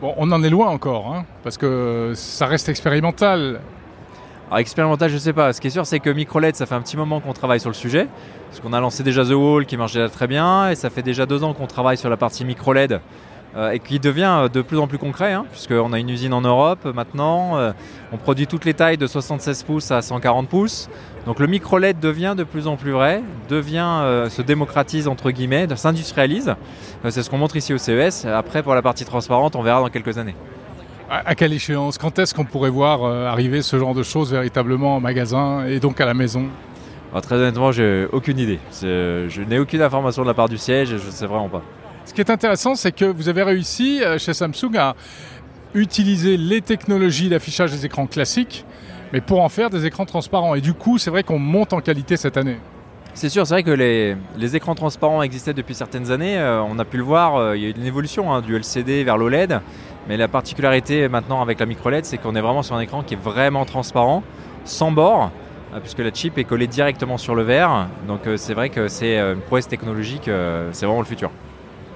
Bon, 0.00 0.14
on 0.18 0.30
en 0.32 0.42
est 0.42 0.50
loin 0.50 0.68
encore, 0.68 1.14
hein, 1.14 1.24
parce 1.42 1.56
que 1.56 2.12
ça 2.14 2.46
reste 2.46 2.68
expérimental. 2.68 3.60
Alors 4.46 4.58
expérimental, 4.58 5.10
je 5.10 5.18
sais 5.18 5.32
pas. 5.32 5.52
Ce 5.52 5.60
qui 5.60 5.66
est 5.66 5.70
sûr, 5.70 5.86
c'est 5.86 5.98
que 5.98 6.08
MicroLED, 6.08 6.54
ça 6.54 6.66
fait 6.66 6.76
un 6.76 6.80
petit 6.80 6.96
moment 6.96 7.18
qu'on 7.18 7.32
travaille 7.32 7.58
sur 7.58 7.70
le 7.70 7.74
sujet. 7.74 8.06
Parce 8.48 8.60
qu'on 8.60 8.72
a 8.72 8.80
lancé 8.80 9.02
déjà 9.02 9.24
The 9.24 9.32
Wall 9.32 9.66
qui 9.66 9.76
marche 9.76 9.94
déjà 9.94 10.08
très 10.08 10.28
bien. 10.28 10.70
Et 10.70 10.76
ça 10.76 10.88
fait 10.88 11.02
déjà 11.02 11.26
deux 11.26 11.42
ans 11.42 11.52
qu'on 11.52 11.66
travaille 11.66 11.96
sur 11.96 12.08
la 12.08 12.16
partie 12.16 12.44
MicroLED 12.44 13.00
euh, 13.56 13.72
et 13.72 13.80
qui 13.80 13.98
devient 13.98 14.42
euh, 14.42 14.48
de 14.48 14.62
plus 14.62 14.78
en 14.78 14.86
plus 14.86 14.98
concret. 14.98 15.32
Hein, 15.32 15.46
puisqu'on 15.50 15.92
a 15.92 15.98
une 15.98 16.10
usine 16.10 16.32
en 16.32 16.42
Europe 16.42 16.84
maintenant. 16.94 17.58
Euh, 17.58 17.72
on 18.12 18.18
produit 18.18 18.46
toutes 18.46 18.64
les 18.64 18.74
tailles 18.74 18.98
de 18.98 19.08
76 19.08 19.64
pouces 19.64 19.90
à 19.90 20.00
140 20.00 20.48
pouces. 20.48 20.88
Donc 21.26 21.40
le 21.40 21.48
MicroLED 21.48 21.98
devient 21.98 22.34
de 22.38 22.44
plus 22.44 22.68
en 22.68 22.76
plus 22.76 22.92
vrai, 22.92 23.24
devient, 23.48 24.28
se 24.30 24.42
démocratise 24.42 25.08
entre 25.08 25.32
guillemets, 25.32 25.66
s'industrialise. 25.74 26.54
c'est 27.08 27.24
ce 27.24 27.28
qu'on 27.28 27.38
montre 27.38 27.56
ici 27.56 27.74
au 27.74 27.78
CES. 27.78 28.26
Après, 28.26 28.62
pour 28.62 28.76
la 28.76 28.82
partie 28.82 29.04
transparente, 29.04 29.56
on 29.56 29.62
verra 29.62 29.80
dans 29.80 29.88
quelques 29.88 30.18
années. 30.18 30.36
À, 31.08 31.36
quelle 31.36 31.52
échéance? 31.52 31.98
Quand 31.98 32.18
est-ce 32.18 32.34
qu'on 32.34 32.44
pourrait 32.44 32.70
voir 32.70 33.04
euh, 33.04 33.26
arriver 33.26 33.62
ce 33.62 33.78
genre 33.78 33.94
de 33.94 34.02
choses 34.02 34.32
véritablement 34.32 34.96
en 34.96 35.00
magasin 35.00 35.64
et 35.64 35.78
donc 35.78 36.00
à 36.00 36.06
la 36.06 36.14
maison? 36.14 36.46
Ah, 37.14 37.20
Très 37.20 37.36
honnêtement, 37.36 37.70
j'ai 37.70 38.08
aucune 38.10 38.40
idée. 38.40 38.58
Je 38.82 39.42
n'ai 39.42 39.60
aucune 39.60 39.82
information 39.82 40.22
de 40.22 40.26
la 40.26 40.34
part 40.34 40.48
du 40.48 40.58
siège 40.58 40.92
et 40.92 40.98
je 40.98 41.06
ne 41.06 41.10
sais 41.12 41.26
vraiment 41.26 41.48
pas. 41.48 41.62
Ce 42.04 42.12
qui 42.12 42.20
est 42.20 42.30
intéressant, 42.30 42.74
c'est 42.74 42.90
que 42.90 43.04
vous 43.04 43.28
avez 43.28 43.44
réussi 43.44 44.02
euh, 44.02 44.18
chez 44.18 44.34
Samsung 44.34 44.76
à 44.76 44.96
utiliser 45.74 46.36
les 46.36 46.60
technologies 46.60 47.28
d'affichage 47.28 47.70
des 47.70 47.86
écrans 47.86 48.06
classiques, 48.06 48.64
mais 49.12 49.20
pour 49.20 49.40
en 49.42 49.48
faire 49.48 49.70
des 49.70 49.86
écrans 49.86 50.06
transparents. 50.06 50.56
Et 50.56 50.60
du 50.60 50.74
coup, 50.74 50.98
c'est 50.98 51.10
vrai 51.10 51.22
qu'on 51.22 51.38
monte 51.38 51.72
en 51.72 51.80
qualité 51.80 52.16
cette 52.16 52.36
année. 52.36 52.58
C'est 53.14 53.28
sûr, 53.28 53.46
c'est 53.46 53.54
vrai 53.54 53.62
que 53.62 53.70
les, 53.70 54.56
écrans 54.56 54.74
transparents 54.74 55.22
existaient 55.22 55.54
depuis 55.54 55.74
certaines 55.74 56.10
années. 56.10 56.36
Euh, 56.36 56.60
on 56.62 56.78
a 56.78 56.84
pu 56.84 56.96
le 56.96 57.02
voir, 57.02 57.54
il 57.54 57.62
y 57.62 57.64
a 57.64 57.68
eu 57.68 57.72
une 57.72 57.86
évolution 57.86 58.32
hein, 58.32 58.42
du 58.42 58.54
LCD 58.56 59.04
vers 59.04 59.16
l'OLED. 59.16 59.60
Mais 60.08 60.16
la 60.16 60.28
particularité 60.28 61.08
maintenant 61.08 61.42
avec 61.42 61.58
la 61.58 61.66
micro 61.66 61.90
LED, 61.90 62.04
c'est 62.04 62.18
qu'on 62.18 62.36
est 62.36 62.40
vraiment 62.40 62.62
sur 62.62 62.76
un 62.76 62.80
écran 62.80 63.02
qui 63.02 63.14
est 63.14 63.20
vraiment 63.20 63.64
transparent, 63.64 64.22
sans 64.64 64.92
bord, 64.92 65.30
euh, 65.74 65.80
puisque 65.80 65.98
la 65.98 66.12
chip 66.12 66.38
est 66.38 66.44
collée 66.44 66.68
directement 66.68 67.18
sur 67.18 67.34
le 67.34 67.42
verre. 67.42 67.88
Donc 68.06 68.26
euh, 68.26 68.36
c'est 68.36 68.54
vrai 68.54 68.68
que 68.68 68.88
c'est 68.88 69.18
euh, 69.18 69.34
une 69.34 69.40
prouesse 69.40 69.66
technologique, 69.66 70.30
c'est 70.72 70.86
vraiment 70.86 71.00
le 71.00 71.06
futur. 71.06 71.30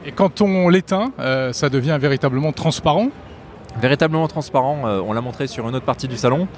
Et 0.04 0.12
quand 0.12 0.40
on 0.40 0.68
l'éteint, 0.70 1.12
ça 1.52 1.68
devient 1.68 1.98
véritablement 2.00 2.52
transparent? 2.52 3.08
Véritablement 3.80 4.26
transparent, 4.26 4.82
on 5.06 5.12
l'a 5.12 5.20
montré 5.20 5.46
sur 5.46 5.68
une 5.68 5.76
autre 5.76 5.84
partie 5.84 6.08
du 6.08 6.16
salon. 6.16 6.48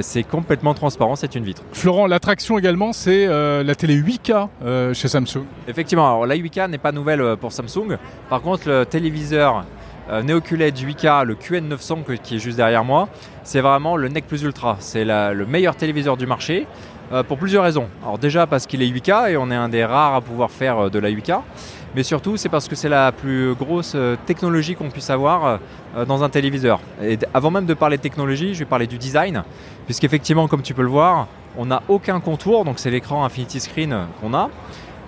c'est 0.00 0.22
complètement 0.22 0.72
transparent, 0.72 1.16
c'est 1.16 1.34
une 1.34 1.44
vitre. 1.44 1.62
Florent, 1.72 2.06
l'attraction 2.06 2.58
également, 2.58 2.94
c'est 2.94 3.26
la 3.26 3.74
télé 3.74 3.94
8K 4.00 4.94
chez 4.94 5.08
Samsung. 5.08 5.44
Effectivement, 5.68 6.08
alors 6.08 6.24
la 6.26 6.34
8K 6.34 6.70
n'est 6.70 6.78
pas 6.78 6.92
nouvelle 6.92 7.36
pour 7.38 7.52
Samsung. 7.52 7.98
Par 8.30 8.40
contre, 8.40 8.70
le 8.70 8.86
téléviseur 8.86 9.66
euh, 10.10 10.22
Neoculed 10.22 10.76
8K, 10.76 11.24
le 11.24 11.34
QN900 11.34 12.18
qui 12.22 12.36
est 12.36 12.38
juste 12.38 12.56
derrière 12.56 12.84
moi, 12.84 13.08
c'est 13.44 13.60
vraiment 13.60 13.96
le 13.96 14.08
NEC 14.08 14.26
plus 14.26 14.42
ultra. 14.42 14.76
C'est 14.80 15.04
le 15.04 15.46
meilleur 15.46 15.76
téléviseur 15.76 16.16
du 16.16 16.26
marché 16.26 16.66
euh, 17.12 17.22
pour 17.22 17.38
plusieurs 17.38 17.62
raisons. 17.62 17.88
Alors 18.02 18.18
déjà 18.18 18.46
parce 18.46 18.66
qu'il 18.66 18.82
est 18.82 18.88
8K 18.88 19.30
et 19.30 19.36
on 19.36 19.50
est 19.50 19.56
un 19.56 19.68
des 19.68 19.84
rares 19.84 20.16
à 20.16 20.20
pouvoir 20.20 20.50
faire 20.50 20.78
euh, 20.78 20.90
de 20.90 20.98
la 20.98 21.10
8K. 21.10 21.40
Mais 21.94 22.02
surtout, 22.02 22.36
c'est 22.36 22.48
parce 22.48 22.68
que 22.68 22.74
c'est 22.74 22.88
la 22.88 23.12
plus 23.12 23.54
grosse 23.54 23.96
technologie 24.24 24.76
qu'on 24.76 24.90
puisse 24.90 25.10
avoir 25.10 25.58
dans 26.06 26.22
un 26.22 26.28
téléviseur. 26.28 26.78
Et 27.02 27.18
avant 27.34 27.50
même 27.50 27.66
de 27.66 27.74
parler 27.74 27.96
de 27.96 28.02
technologie, 28.02 28.54
je 28.54 28.60
vais 28.60 28.64
parler 28.64 28.86
du 28.86 28.96
design, 28.96 29.42
puisqu'effectivement, 29.86 30.46
comme 30.46 30.62
tu 30.62 30.72
peux 30.72 30.82
le 30.82 30.88
voir, 30.88 31.26
on 31.58 31.66
n'a 31.66 31.82
aucun 31.88 32.20
contour, 32.20 32.64
donc 32.64 32.78
c'est 32.78 32.92
l'écran 32.92 33.24
Infinity 33.24 33.58
Screen 33.58 34.06
qu'on 34.20 34.34
a. 34.34 34.50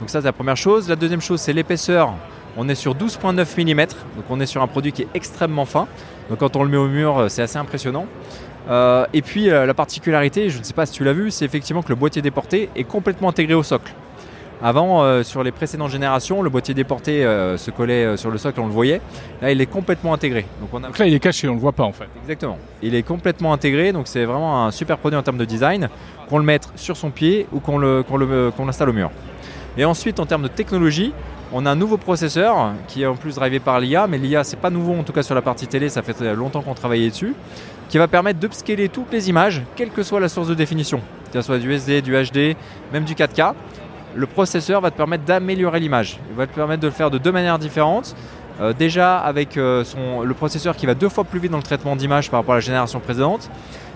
Donc 0.00 0.10
ça, 0.10 0.20
c'est 0.20 0.26
la 0.26 0.32
première 0.32 0.56
chose. 0.56 0.88
La 0.88 0.96
deuxième 0.96 1.20
chose, 1.20 1.40
c'est 1.40 1.52
l'épaisseur 1.52 2.14
on 2.56 2.68
est 2.68 2.74
sur 2.74 2.94
12.9 2.94 3.74
mm, 3.74 3.86
donc 4.16 4.24
on 4.30 4.40
est 4.40 4.46
sur 4.46 4.62
un 4.62 4.66
produit 4.66 4.92
qui 4.92 5.02
est 5.02 5.08
extrêmement 5.14 5.64
fin. 5.64 5.86
Donc 6.28 6.38
quand 6.38 6.56
on 6.56 6.62
le 6.62 6.68
met 6.68 6.76
au 6.76 6.88
mur, 6.88 7.18
euh, 7.18 7.28
c'est 7.28 7.42
assez 7.42 7.58
impressionnant. 7.58 8.06
Euh, 8.70 9.06
et 9.12 9.22
puis 9.22 9.50
euh, 9.50 9.66
la 9.66 9.74
particularité, 9.74 10.50
je 10.50 10.58
ne 10.58 10.62
sais 10.62 10.74
pas 10.74 10.86
si 10.86 10.92
tu 10.92 11.04
l'as 11.04 11.12
vu, 11.12 11.30
c'est 11.30 11.44
effectivement 11.44 11.82
que 11.82 11.88
le 11.88 11.94
boîtier 11.94 12.22
déporté 12.22 12.70
est 12.76 12.84
complètement 12.84 13.28
intégré 13.28 13.54
au 13.54 13.62
socle. 13.62 13.92
Avant, 14.64 15.24
sur 15.24 15.42
les 15.42 15.50
précédentes 15.50 15.90
générations, 15.90 16.40
le 16.40 16.48
boîtier 16.48 16.72
déporté 16.72 17.22
se 17.22 17.68
collait 17.72 18.16
sur 18.16 18.30
le 18.30 18.38
socle, 18.38 18.60
on 18.60 18.66
le 18.66 18.72
voyait. 18.72 19.00
Là, 19.40 19.50
il 19.50 19.60
est 19.60 19.66
complètement 19.66 20.14
intégré. 20.14 20.46
Donc, 20.60 20.98
là, 21.00 21.06
il 21.08 21.12
est 21.12 21.18
caché, 21.18 21.48
on 21.48 21.50
ne 21.50 21.56
le 21.56 21.60
voit 21.60 21.72
pas 21.72 21.82
en 21.82 21.90
fait. 21.90 22.06
Exactement. 22.22 22.58
Il 22.80 22.94
est 22.94 23.02
complètement 23.02 23.52
intégré, 23.52 23.90
donc 23.90 24.06
c'est 24.06 24.24
vraiment 24.24 24.64
un 24.64 24.70
super 24.70 24.98
produit 24.98 25.18
en 25.18 25.22
termes 25.24 25.38
de 25.38 25.44
design, 25.44 25.88
qu'on 26.28 26.38
le 26.38 26.44
mette 26.44 26.68
sur 26.76 26.96
son 26.96 27.10
pied 27.10 27.48
ou 27.52 27.58
qu'on 27.58 27.80
l'installe 28.64 28.90
au 28.90 28.92
mur. 28.92 29.10
Et 29.76 29.84
ensuite, 29.84 30.20
en 30.20 30.26
termes 30.26 30.44
de 30.44 30.48
technologie, 30.48 31.12
on 31.52 31.66
a 31.66 31.70
un 31.70 31.76
nouveau 31.76 31.98
processeur 31.98 32.72
qui 32.88 33.02
est 33.02 33.06
en 33.06 33.14
plus 33.14 33.34
drivé 33.34 33.60
par 33.60 33.78
l'IA, 33.78 34.06
mais 34.06 34.18
l'IA 34.18 34.44
c'est 34.44 34.56
pas 34.56 34.70
nouveau 34.70 34.94
en 34.94 35.02
tout 35.02 35.12
cas 35.12 35.22
sur 35.22 35.34
la 35.34 35.42
partie 35.42 35.66
télé, 35.66 35.88
ça 35.88 36.02
fait 36.02 36.34
longtemps 36.34 36.62
qu'on 36.62 36.74
travaillait 36.74 37.10
dessus, 37.10 37.34
qui 37.88 37.98
va 37.98 38.08
permettre 38.08 38.40
d'upscaler 38.40 38.88
toutes 38.88 39.12
les 39.12 39.28
images, 39.28 39.62
quelle 39.76 39.90
que 39.90 40.02
soit 40.02 40.20
la 40.20 40.28
source 40.28 40.48
de 40.48 40.54
définition, 40.54 41.00
que 41.32 41.40
ce 41.40 41.46
soit 41.46 41.58
du 41.58 41.72
SD, 41.72 42.02
du 42.02 42.14
HD, 42.14 42.56
même 42.92 43.04
du 43.04 43.14
4K. 43.14 43.52
Le 44.14 44.26
processeur 44.26 44.80
va 44.80 44.90
te 44.90 44.96
permettre 44.96 45.24
d'améliorer 45.24 45.80
l'image. 45.80 46.18
Il 46.30 46.36
va 46.36 46.46
te 46.46 46.54
permettre 46.54 46.82
de 46.82 46.86
le 46.86 46.92
faire 46.92 47.10
de 47.10 47.16
deux 47.16 47.32
manières 47.32 47.58
différentes. 47.58 48.14
Euh, 48.60 48.74
déjà 48.74 49.18
avec 49.18 49.56
euh, 49.56 49.82
le 50.22 50.34
processeur 50.34 50.76
qui 50.76 50.84
va 50.84 50.94
deux 50.94 51.08
fois 51.08 51.24
plus 51.24 51.40
vite 51.40 51.50
dans 51.50 51.56
le 51.56 51.62
traitement 51.62 51.96
d'image 51.96 52.30
par 52.30 52.40
rapport 52.40 52.52
à 52.52 52.58
la 52.58 52.60
génération 52.60 53.00
précédente 53.00 53.48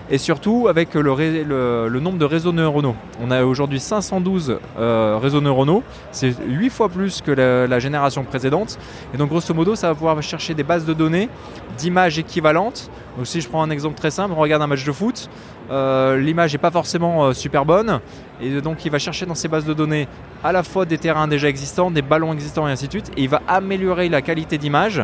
et 0.09 0.17
surtout 0.17 0.67
avec 0.67 0.93
le, 0.93 1.99
nombre 1.99 2.17
de 2.17 2.25
réseaux 2.25 2.51
neuronaux. 2.51 2.95
On 3.21 3.31
a 3.31 3.43
aujourd'hui 3.43 3.79
512 3.79 4.57
euh, 4.79 5.19
réseaux 5.21 5.41
neuronaux, 5.41 5.83
c'est 6.11 6.33
8 6.47 6.69
fois 6.69 6.89
plus 6.89 7.21
que 7.21 7.31
la, 7.31 7.79
génération 7.79 8.23
précédente. 8.23 8.79
Et 9.13 9.17
donc 9.17 9.29
grosso 9.29 9.53
modo, 9.53 9.75
ça 9.75 9.89
va 9.89 9.95
pouvoir 9.95 10.21
chercher 10.21 10.53
des 10.53 10.63
bases 10.63 10.85
de 10.85 10.93
données 10.93 11.29
d'images 11.77 12.17
équivalentes. 12.17 12.89
Donc 13.17 13.27
si 13.27 13.41
je 13.41 13.49
prends 13.49 13.61
un 13.61 13.69
exemple 13.69 13.97
très 13.97 14.11
simple, 14.11 14.33
on 14.35 14.39
regarde 14.39 14.61
un 14.61 14.67
match 14.67 14.85
de 14.85 14.91
foot, 14.91 15.29
euh, 15.69 16.17
l'image 16.17 16.53
n'est 16.53 16.59
pas 16.59 16.71
forcément 16.71 17.25
euh, 17.25 17.33
super 17.33 17.65
bonne, 17.65 17.99
et 18.41 18.61
donc 18.61 18.85
il 18.85 18.91
va 18.91 18.99
chercher 18.99 19.25
dans 19.25 19.35
ces 19.35 19.47
bases 19.47 19.65
de 19.65 19.73
données 19.73 20.07
à 20.43 20.51
la 20.51 20.63
fois 20.63 20.85
des 20.85 20.97
terrains 20.97 21.27
déjà 21.27 21.49
existants, 21.49 21.91
des 21.91 22.01
ballons 22.01 22.31
existants 22.33 22.67
et 22.67 22.71
ainsi 22.71 22.87
de 22.87 22.91
suite, 22.91 23.11
et 23.17 23.23
il 23.23 23.29
va 23.29 23.41
améliorer 23.47 24.07
la 24.07 24.21
qualité 24.21 24.57
d'image 24.57 25.03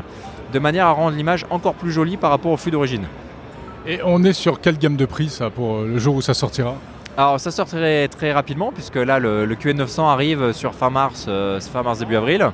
de 0.53 0.59
manière 0.59 0.85
à 0.85 0.91
rendre 0.91 1.17
l'image 1.17 1.45
encore 1.49 1.73
plus 1.73 1.91
jolie 1.91 2.17
par 2.17 2.29
rapport 2.29 2.51
au 2.51 2.57
flux 2.57 2.71
d'origine. 2.71 3.05
Et 3.85 3.99
on 4.03 4.23
est 4.23 4.33
sur 4.33 4.61
quelle 4.61 4.77
gamme 4.77 4.95
de 4.95 5.05
prix 5.05 5.27
ça 5.27 5.49
pour 5.49 5.75
euh, 5.75 5.87
le 5.87 5.99
jour 5.99 6.15
où 6.15 6.21
ça 6.21 6.33
sortira 6.33 6.75
Alors 7.17 7.37
ça 7.37 7.51
sort 7.51 7.67
très, 7.67 8.07
très 8.07 8.31
rapidement 8.31 8.71
puisque 8.71 8.95
là 8.95 9.19
le, 9.19 9.45
le 9.45 9.55
QN900 9.55 10.09
arrive 10.09 10.53
sur 10.53 10.73
fin 10.73 10.89
mars, 10.89 11.25
euh, 11.27 11.59
fin 11.59 11.83
mars 11.83 11.99
début 11.99 12.15
avril. 12.15 12.49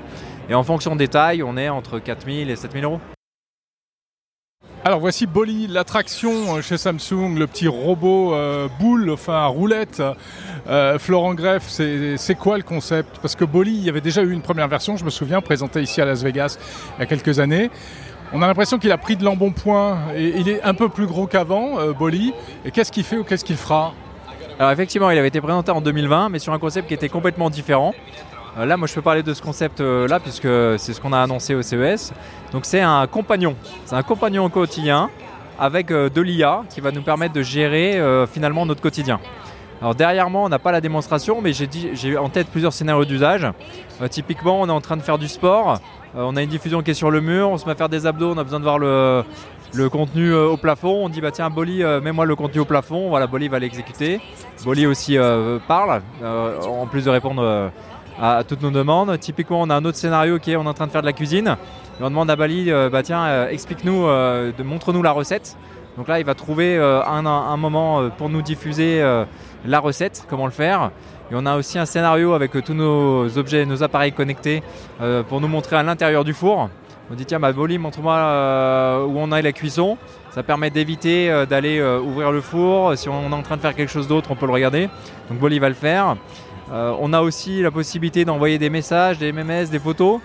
Et 0.49 0.55
en 0.55 0.63
fonction 0.63 0.95
des 0.95 1.07
tailles, 1.07 1.43
on 1.43 1.55
est 1.55 1.69
entre 1.69 1.99
4000 1.99 2.49
et 2.49 2.55
7000 2.55 2.83
euros. 2.83 2.99
Alors 4.85 5.01
voici 5.01 5.27
Bolly, 5.27 5.67
l'attraction 5.67 6.55
euh, 6.55 6.61
chez 6.61 6.77
Samsung, 6.77 7.37
le 7.37 7.47
petit 7.47 7.67
robot 7.67 8.33
euh, 8.33 8.69
boule, 8.79 9.09
enfin 9.11 9.45
roulette. 9.45 10.01
Euh, 10.67 10.97
Florent 10.97 11.33
Greff, 11.33 11.65
c'est 11.67 12.15
c'est 12.15 12.35
quoi 12.35 12.55
le 12.55 12.63
concept? 12.63 13.19
Parce 13.21 13.35
que 13.35 13.43
Bolly, 13.43 13.75
il 13.75 13.83
y 13.83 13.89
avait 13.89 13.99
déjà 13.99 14.23
eu 14.23 14.31
une 14.31 14.41
première 14.41 14.69
version, 14.69 14.95
je 14.95 15.03
me 15.03 15.09
souviens, 15.09 15.41
présentée 15.41 15.81
ici 15.81 15.99
à 15.99 16.05
Las 16.05 16.23
Vegas 16.23 16.57
il 16.97 17.01
y 17.01 17.03
a 17.03 17.05
quelques 17.07 17.39
années. 17.39 17.69
On 18.31 18.41
a 18.41 18.47
l'impression 18.47 18.77
qu'il 18.77 18.91
a 18.91 18.97
pris 18.97 19.15
de 19.15 19.23
l'embonpoint 19.23 19.97
et 20.15 20.33
il 20.37 20.49
est 20.49 20.61
un 20.63 20.73
peu 20.73 20.89
plus 20.89 21.07
gros 21.07 21.25
qu'avant, 21.25 21.79
euh, 21.79 21.93
Bolly. 21.93 22.33
Et 22.63 22.71
qu'est-ce 22.71 22.91
qu'il 22.91 23.03
fait 23.03 23.17
ou 23.17 23.23
qu'est-ce 23.23 23.43
qu'il 23.43 23.57
fera? 23.57 23.93
Alors 24.59 24.71
effectivement, 24.71 25.09
il 25.09 25.17
avait 25.17 25.29
été 25.29 25.41
présenté 25.41 25.71
en 25.71 25.81
2020, 25.81 26.29
mais 26.29 26.39
sur 26.39 26.53
un 26.53 26.59
concept 26.59 26.87
qui 26.87 26.93
était 26.93 27.09
complètement 27.09 27.49
différent. 27.49 27.93
Euh, 28.57 28.65
là, 28.65 28.77
moi, 28.77 28.87
je 28.87 28.93
peux 28.93 29.01
parler 29.01 29.23
de 29.23 29.33
ce 29.33 29.41
concept-là, 29.41 30.19
puisque 30.19 30.47
c'est 30.77 30.93
ce 30.93 30.99
qu'on 31.01 31.13
a 31.13 31.19
annoncé 31.19 31.55
au 31.55 31.61
CES. 31.61 32.11
Donc, 32.51 32.65
c'est 32.65 32.81
un 32.81 33.07
compagnon. 33.07 33.55
C'est 33.85 33.95
un 33.95 34.03
compagnon 34.03 34.49
quotidien 34.49 35.09
avec 35.59 35.91
euh, 35.91 36.09
de 36.09 36.21
l'IA 36.21 36.63
qui 36.69 36.81
va 36.81 36.91
nous 36.91 37.01
permettre 37.01 37.33
de 37.33 37.41
gérer 37.41 37.99
euh, 37.99 38.25
finalement 38.25 38.65
notre 38.65 38.81
quotidien. 38.81 39.19
Alors 39.81 39.95
derrière 39.95 40.29
moi, 40.29 40.41
on 40.41 40.49
n'a 40.49 40.59
pas 40.59 40.71
la 40.71 40.81
démonstration, 40.81 41.41
mais 41.41 41.53
j'ai 41.53 42.17
en 42.17 42.29
tête 42.29 42.47
plusieurs 42.47 42.73
scénarios 42.73 43.05
d'usage. 43.05 43.47
Euh, 44.01 44.07
typiquement, 44.07 44.61
on 44.61 44.67
est 44.67 44.71
en 44.71 44.81
train 44.81 44.97
de 44.97 45.01
faire 45.01 45.17
du 45.17 45.27
sport, 45.27 45.79
euh, 46.15 46.23
on 46.23 46.35
a 46.35 46.41
une 46.41 46.49
diffusion 46.49 46.81
qui 46.81 46.91
est 46.91 46.95
sur 46.95 47.11
le 47.11 47.21
mur, 47.21 47.49
on 47.49 47.57
se 47.57 47.65
met 47.65 47.73
à 47.73 47.75
faire 47.75 47.89
des 47.89 48.07
abdos, 48.07 48.33
on 48.33 48.37
a 48.37 48.43
besoin 48.43 48.59
de 48.59 48.63
voir 48.63 48.79
le, 48.79 49.23
contenu 49.89 50.31
euh, 50.31 50.47
au 50.47 50.57
plafond. 50.57 51.05
On 51.05 51.09
dit 51.09 51.21
bah 51.21 51.31
tiens, 51.31 51.49
euh, 51.55 52.01
mets-moi 52.01 52.25
le 52.25 52.35
contenu 52.35 52.61
au 52.61 52.65
plafond. 52.65 53.09
Voilà, 53.09 53.27
Bolly 53.27 53.47
va 53.47 53.59
l'exécuter. 53.59 54.19
Bolly 54.65 54.85
aussi 54.87 55.17
parle, 55.67 56.01
en 56.23 56.87
plus 56.87 57.05
de 57.05 57.09
répondre 57.09 57.71
à, 58.19 58.43
toutes 58.43 58.61
nos 58.61 58.71
demandes. 58.71 59.17
Typiquement, 59.19 59.61
on 59.61 59.69
a 59.69 59.75
un 59.75 59.85
autre 59.85 59.97
scénario 59.97 60.39
qui 60.39 60.51
est 60.51 60.55
on 60.55 60.63
est 60.63 60.67
en 60.67 60.73
train 60.73 60.87
de 60.87 60.91
faire 60.91 61.01
de 61.01 61.07
la 61.07 61.13
cuisine. 61.13 61.55
Et 61.99 62.03
on 62.03 62.09
demande 62.09 62.29
à 62.29 62.35
Bali, 62.35 62.71
bah 62.91 63.03
tiens, 63.03 63.47
explique-nous, 63.47 64.07
montre-nous 64.63 65.03
la 65.03 65.11
recette. 65.11 65.57
Donc 65.97 66.07
là, 66.07 66.19
il 66.19 66.25
va 66.25 66.35
trouver 66.35 66.77
un, 66.77 67.57
moment 67.57 68.09
pour 68.17 68.29
nous 68.29 68.41
diffuser 68.41 69.01
la 69.65 69.79
recette, 69.79 70.25
comment 70.29 70.45
le 70.45 70.51
faire. 70.51 70.91
Et 71.31 71.35
on 71.35 71.45
a 71.45 71.57
aussi 71.57 71.77
un 71.77 71.85
scénario 71.85 72.33
avec 72.33 72.55
euh, 72.55 72.61
tous 72.61 72.73
nos 72.73 73.37
objets, 73.37 73.65
nos 73.65 73.83
appareils 73.83 74.11
connectés 74.11 74.63
euh, 74.99 75.21
pour 75.21 75.41
nous 75.41 75.47
montrer 75.47 75.75
à 75.75 75.83
l'intérieur 75.83 76.23
du 76.23 76.33
four. 76.33 76.69
On 77.11 77.15
dit 77.15 77.25
tiens, 77.25 77.39
bah, 77.39 77.51
montre-moi 77.53 78.15
euh, 78.15 79.05
où 79.05 79.13
on 79.17 79.31
a 79.31 79.41
la 79.41 79.51
cuisson. 79.51 79.97
Ça 80.31 80.43
permet 80.43 80.69
d'éviter 80.69 81.45
d'aller 81.49 81.81
ouvrir 81.81 82.31
le 82.31 82.39
four. 82.39 82.95
Si 82.95 83.09
on 83.09 83.31
est 83.31 83.33
en 83.33 83.41
train 83.41 83.57
de 83.57 83.61
faire 83.61 83.73
quelque 83.73 83.89
chose 83.89 84.07
d'autre, 84.07 84.29
on 84.29 84.35
peut 84.35 84.45
le 84.45 84.51
regarder. 84.51 84.87
Donc 85.27 85.39
Bolly 85.39 85.57
va 85.57 85.69
le 85.69 85.75
faire. 85.75 86.17
On 86.71 87.13
a 87.13 87.21
aussi 87.21 87.63
la 87.63 87.71
possibilité 87.71 88.25
d'envoyer 88.25 88.59
des 88.59 88.69
messages, 88.69 89.17
des 89.17 89.31
MMS, 89.31 89.69
des 89.71 89.79
photos. 89.79 90.19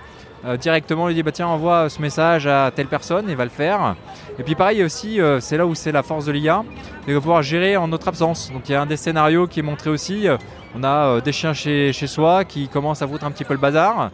Euh, 0.46 0.58
directement, 0.58 1.08
lui 1.08 1.14
dit 1.14 1.22
bah, 1.22 1.32
tiens, 1.32 1.46
envoie 1.46 1.88
ce 1.88 2.02
message 2.02 2.46
à 2.46 2.70
telle 2.74 2.86
personne, 2.86 3.26
il 3.28 3.36
va 3.36 3.44
le 3.44 3.50
faire. 3.50 3.96
Et 4.38 4.42
puis 4.42 4.54
pareil 4.54 4.82
aussi, 4.82 5.20
euh, 5.20 5.40
c'est 5.40 5.56
là 5.56 5.66
où 5.66 5.74
c'est 5.74 5.92
la 5.92 6.02
force 6.02 6.26
de 6.26 6.32
l'IA, 6.32 6.64
de 7.08 7.18
pouvoir 7.18 7.42
gérer 7.42 7.76
en 7.76 7.88
notre 7.88 8.08
absence. 8.08 8.52
Donc 8.52 8.68
il 8.68 8.72
y 8.72 8.74
a 8.74 8.82
un 8.82 8.86
des 8.86 8.96
scénarios 8.96 9.46
qui 9.46 9.60
est 9.60 9.62
montré 9.62 9.90
aussi. 9.90 10.28
euh, 10.28 10.36
on 10.76 10.82
a 10.82 11.20
des 11.20 11.30
chiens 11.30 11.52
chez, 11.52 11.92
soi 11.92 12.44
qui 12.44 12.66
commencent 12.66 13.00
à 13.00 13.06
foutre 13.06 13.24
un 13.24 13.30
petit 13.30 13.44
peu 13.44 13.54
le 13.54 13.60
bazar. 13.60 14.10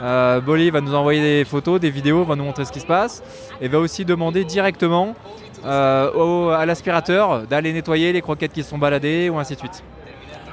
Euh, 0.00 0.40
Bolly 0.40 0.70
va 0.70 0.80
nous 0.80 0.94
envoyer 0.94 1.20
des 1.20 1.44
photos, 1.44 1.80
des 1.80 1.90
vidéos, 1.90 2.24
va 2.24 2.36
nous 2.36 2.44
montrer 2.44 2.64
ce 2.64 2.70
qui 2.72 2.78
se 2.78 2.86
passe 2.86 3.22
et 3.60 3.66
va 3.66 3.78
aussi 3.78 4.04
demander 4.04 4.44
directement 4.44 5.14
à 5.64 6.64
l'aspirateur 6.66 7.46
d'aller 7.48 7.72
nettoyer 7.72 8.12
les 8.12 8.20
croquettes 8.20 8.52
qui 8.52 8.62
sont 8.62 8.78
baladées 8.78 9.28
ou 9.28 9.38
ainsi 9.38 9.54
de 9.54 9.60
suite. 9.60 9.82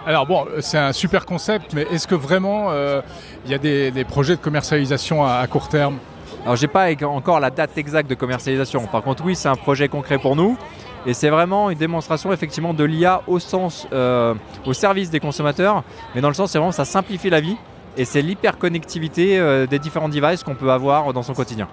Alors 0.06 0.26
bon, 0.26 0.48
c'est 0.62 0.80
un 0.80 0.94
super 0.94 1.28
concept, 1.28 1.74
mais 1.74 1.84
est-ce 1.92 2.08
que 2.08 2.16
vraiment 2.16 2.72
euh, 2.72 3.02
il 3.46 3.52
y 3.52 3.54
a 3.54 3.60
des, 3.60 4.04
projets 4.04 4.36
de 4.36 4.42
commercialisation 4.42 5.24
à, 5.24 5.46
court 5.46 5.68
terme 5.68 6.00
Alors 6.44 6.56
j'ai 6.56 6.68
pas 6.68 6.88
encore 7.04 7.40
la 7.40 7.52
date 7.52 7.78
exacte 7.78 8.10
de 8.10 8.16
commercialisation. 8.16 8.88
Par 8.88 9.04
contre 9.04 9.24
oui, 9.24 9.36
c'est 9.36 9.50
un 9.50 9.56
projet 9.56 9.90
concret 9.90 10.18
pour 10.18 10.36
nous. 10.36 10.58
Et 11.06 11.14
c'est 11.14 11.30
vraiment 11.30 11.70
une 11.70 11.78
démonstration 11.78 12.34
effectivement 12.34 12.74
de 12.74 12.84
l'IA 12.84 13.22
au 13.28 13.40
sens, 13.40 13.88
euh, 13.94 14.34
au 14.66 14.74
service 14.74 15.10
des 15.10 15.20
consommateurs, 15.20 15.84
mais 16.16 16.22
dans 16.22 16.28
le 16.28 16.36
sens 16.36 16.52
c'est 16.52 16.58
vraiment 16.58 16.72
ça 16.72 16.86
simplifie 16.86 17.30
la 17.30 17.42
vie 17.42 17.58
et 17.98 18.06
c'est 18.06 18.22
l'hyperconnectivité 18.22 19.40
euh, 19.40 19.68
des 19.68 19.80
différents 19.80 20.10
devices 20.10 20.44
qu'on 20.44 20.56
peut 20.56 20.72
avoir 20.72 21.14
dans 21.14 21.24
son 21.24 21.34
quotidien. 21.34 21.68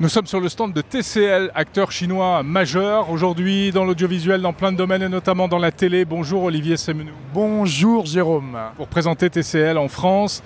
Nous 0.00 0.08
sommes 0.08 0.26
sur 0.26 0.40
le 0.40 0.48
stand 0.48 0.72
de 0.72 0.80
TCL, 0.80 1.50
acteur 1.54 1.92
chinois 1.92 2.42
majeur 2.42 3.10
aujourd'hui 3.10 3.70
dans 3.70 3.84
l'audiovisuel, 3.84 4.40
dans 4.40 4.54
plein 4.54 4.72
de 4.72 4.78
domaines 4.78 5.02
et 5.02 5.10
notamment 5.10 5.46
dans 5.46 5.58
la 5.58 5.72
télé. 5.72 6.06
Bonjour 6.06 6.44
Olivier 6.44 6.78
Semenou. 6.78 7.10
Bonjour 7.34 8.06
Jérôme. 8.06 8.56
Pour 8.78 8.88
présenter 8.88 9.28
TCL 9.28 9.76
en 9.76 9.88
France, 9.88 10.42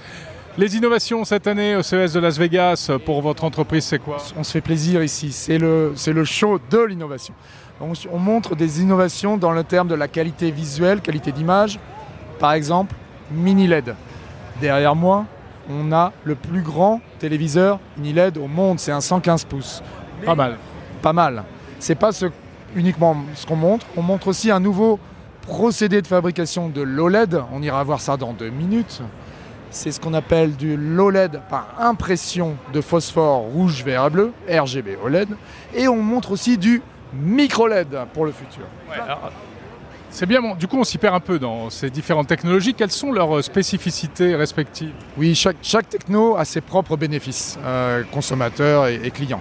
les 0.58 0.76
innovations 0.76 1.24
cette 1.24 1.46
année 1.46 1.76
au 1.76 1.84
CES 1.84 2.14
de 2.14 2.18
Las 2.18 2.36
Vegas 2.36 2.90
pour 3.06 3.22
votre 3.22 3.44
entreprise, 3.44 3.84
c'est 3.84 4.00
quoi? 4.00 4.16
On 4.36 4.42
se 4.42 4.50
fait 4.50 4.60
plaisir 4.60 5.04
ici, 5.04 5.30
c'est 5.30 5.58
le, 5.58 5.94
le 6.04 6.24
show 6.24 6.58
de 6.68 6.80
l'innovation. 6.80 7.34
On, 7.80 7.92
on 8.12 8.18
montre 8.18 8.56
des 8.56 8.82
innovations 8.82 9.36
dans 9.36 9.52
le 9.52 9.62
terme 9.62 9.86
de 9.86 9.94
la 9.94 10.08
qualité 10.08 10.50
visuelle, 10.50 11.00
qualité 11.00 11.30
d'image. 11.30 11.78
Par 12.40 12.54
exemple, 12.54 12.92
mini 13.30 13.68
LED. 13.68 13.94
Derrière 14.60 14.96
moi, 14.96 15.26
on 15.70 15.92
a 15.92 16.12
le 16.24 16.34
plus 16.34 16.62
grand 16.62 17.00
téléviseur 17.18 17.78
mini 17.96 18.12
LED 18.12 18.38
au 18.38 18.46
monde, 18.46 18.78
c'est 18.78 18.92
un 18.92 19.00
115 19.00 19.44
pouces. 19.44 19.82
Pas 20.24 20.34
mal. 20.34 20.56
Pas 21.02 21.12
mal. 21.12 21.44
C'est 21.78 21.94
pas 21.94 22.12
ce- 22.12 22.26
uniquement 22.76 23.16
ce 23.34 23.46
qu'on 23.46 23.56
montre, 23.56 23.86
on 23.96 24.02
montre 24.02 24.28
aussi 24.28 24.50
un 24.50 24.60
nouveau 24.60 24.98
procédé 25.42 26.00
de 26.02 26.06
fabrication 26.06 26.68
de 26.68 26.80
l'OLED. 26.82 27.42
On 27.52 27.62
ira 27.62 27.82
voir 27.84 28.00
ça 28.00 28.16
dans 28.16 28.32
deux 28.32 28.48
minutes. 28.50 29.02
C'est 29.70 29.90
ce 29.90 30.00
qu'on 30.00 30.14
appelle 30.14 30.56
du 30.56 30.76
l'OLED 30.76 31.40
par 31.50 31.74
impression 31.80 32.54
de 32.72 32.80
phosphore 32.80 33.40
rouge, 33.40 33.82
vert 33.84 34.06
et 34.06 34.10
bleu, 34.10 34.32
RGB 34.48 34.96
OLED. 35.04 35.28
Et 35.74 35.88
on 35.88 35.96
montre 36.00 36.30
aussi 36.30 36.56
du 36.58 36.80
micro-LED 37.12 37.96
pour 38.12 38.24
le 38.24 38.32
futur. 38.32 38.64
C'est 40.14 40.26
bien, 40.26 40.40
du 40.54 40.68
coup 40.68 40.78
on 40.78 40.84
s'y 40.84 40.96
perd 40.96 41.16
un 41.16 41.18
peu 41.18 41.40
dans 41.40 41.70
ces 41.70 41.90
différentes 41.90 42.28
technologies. 42.28 42.72
Quelles 42.72 42.92
sont 42.92 43.10
leurs 43.10 43.42
spécificités 43.42 44.36
respectives? 44.36 44.92
Oui, 45.18 45.34
chaque, 45.34 45.88
techno 45.88 46.36
a 46.36 46.44
ses 46.44 46.60
propres 46.60 46.96
bénéfices, 46.96 47.58
euh, 47.64 48.04
consommateurs 48.12 48.86
et, 48.86 49.10
clients. 49.10 49.40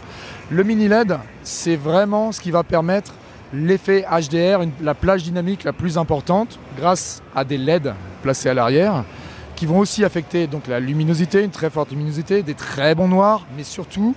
Le 0.49 0.63
mini 0.63 0.88
LED, 0.88 1.19
c'est 1.43 1.75
vraiment 1.75 2.31
ce 2.31 2.41
qui 2.41 2.49
va 2.49 2.63
permettre 2.63 3.13
l'effet 3.53 4.03
HDR, 4.09 4.65
la 4.81 4.95
plage 4.95 5.21
dynamique 5.21 5.63
la 5.63 5.73
plus 5.73 5.99
importante, 5.99 6.57
grâce 6.75 7.21
à 7.36 7.43
des 7.43 7.59
LED 7.59 7.93
placés 8.23 8.49
à 8.49 8.55
l'arrière, 8.55 9.03
qui 9.55 9.67
vont 9.67 9.77
aussi 9.77 10.03
affecter 10.03 10.47
donc 10.47 10.65
la 10.65 10.79
luminosité, 10.79 11.43
une 11.43 11.51
très 11.51 11.69
forte 11.69 11.91
luminosité, 11.91 12.41
des 12.41 12.55
très 12.55 12.95
bons 12.95 13.09
noirs, 13.09 13.45
mais 13.55 13.63
surtout 13.63 14.15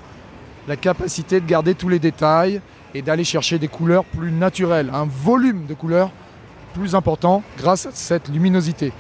la 0.69 0.77
capacité 0.77 1.39
de 1.39 1.47
garder 1.47 1.75
tous 1.75 1.91
les 1.91 1.99
détails 1.99 2.63
et 2.95 3.03
d'aller 3.03 3.25
chercher 3.25 3.59
des 3.59 3.69
couleurs 3.69 4.05
plus 4.05 4.33
naturelles, 4.33 4.89
un 4.95 5.05
volume 5.05 5.67
de 5.67 5.75
couleurs 5.75 6.11
plus 6.77 6.95
important 6.95 7.43
grâce 7.59 7.87
à 7.87 7.91
cette 7.93 8.29
luminosité. 8.29 8.93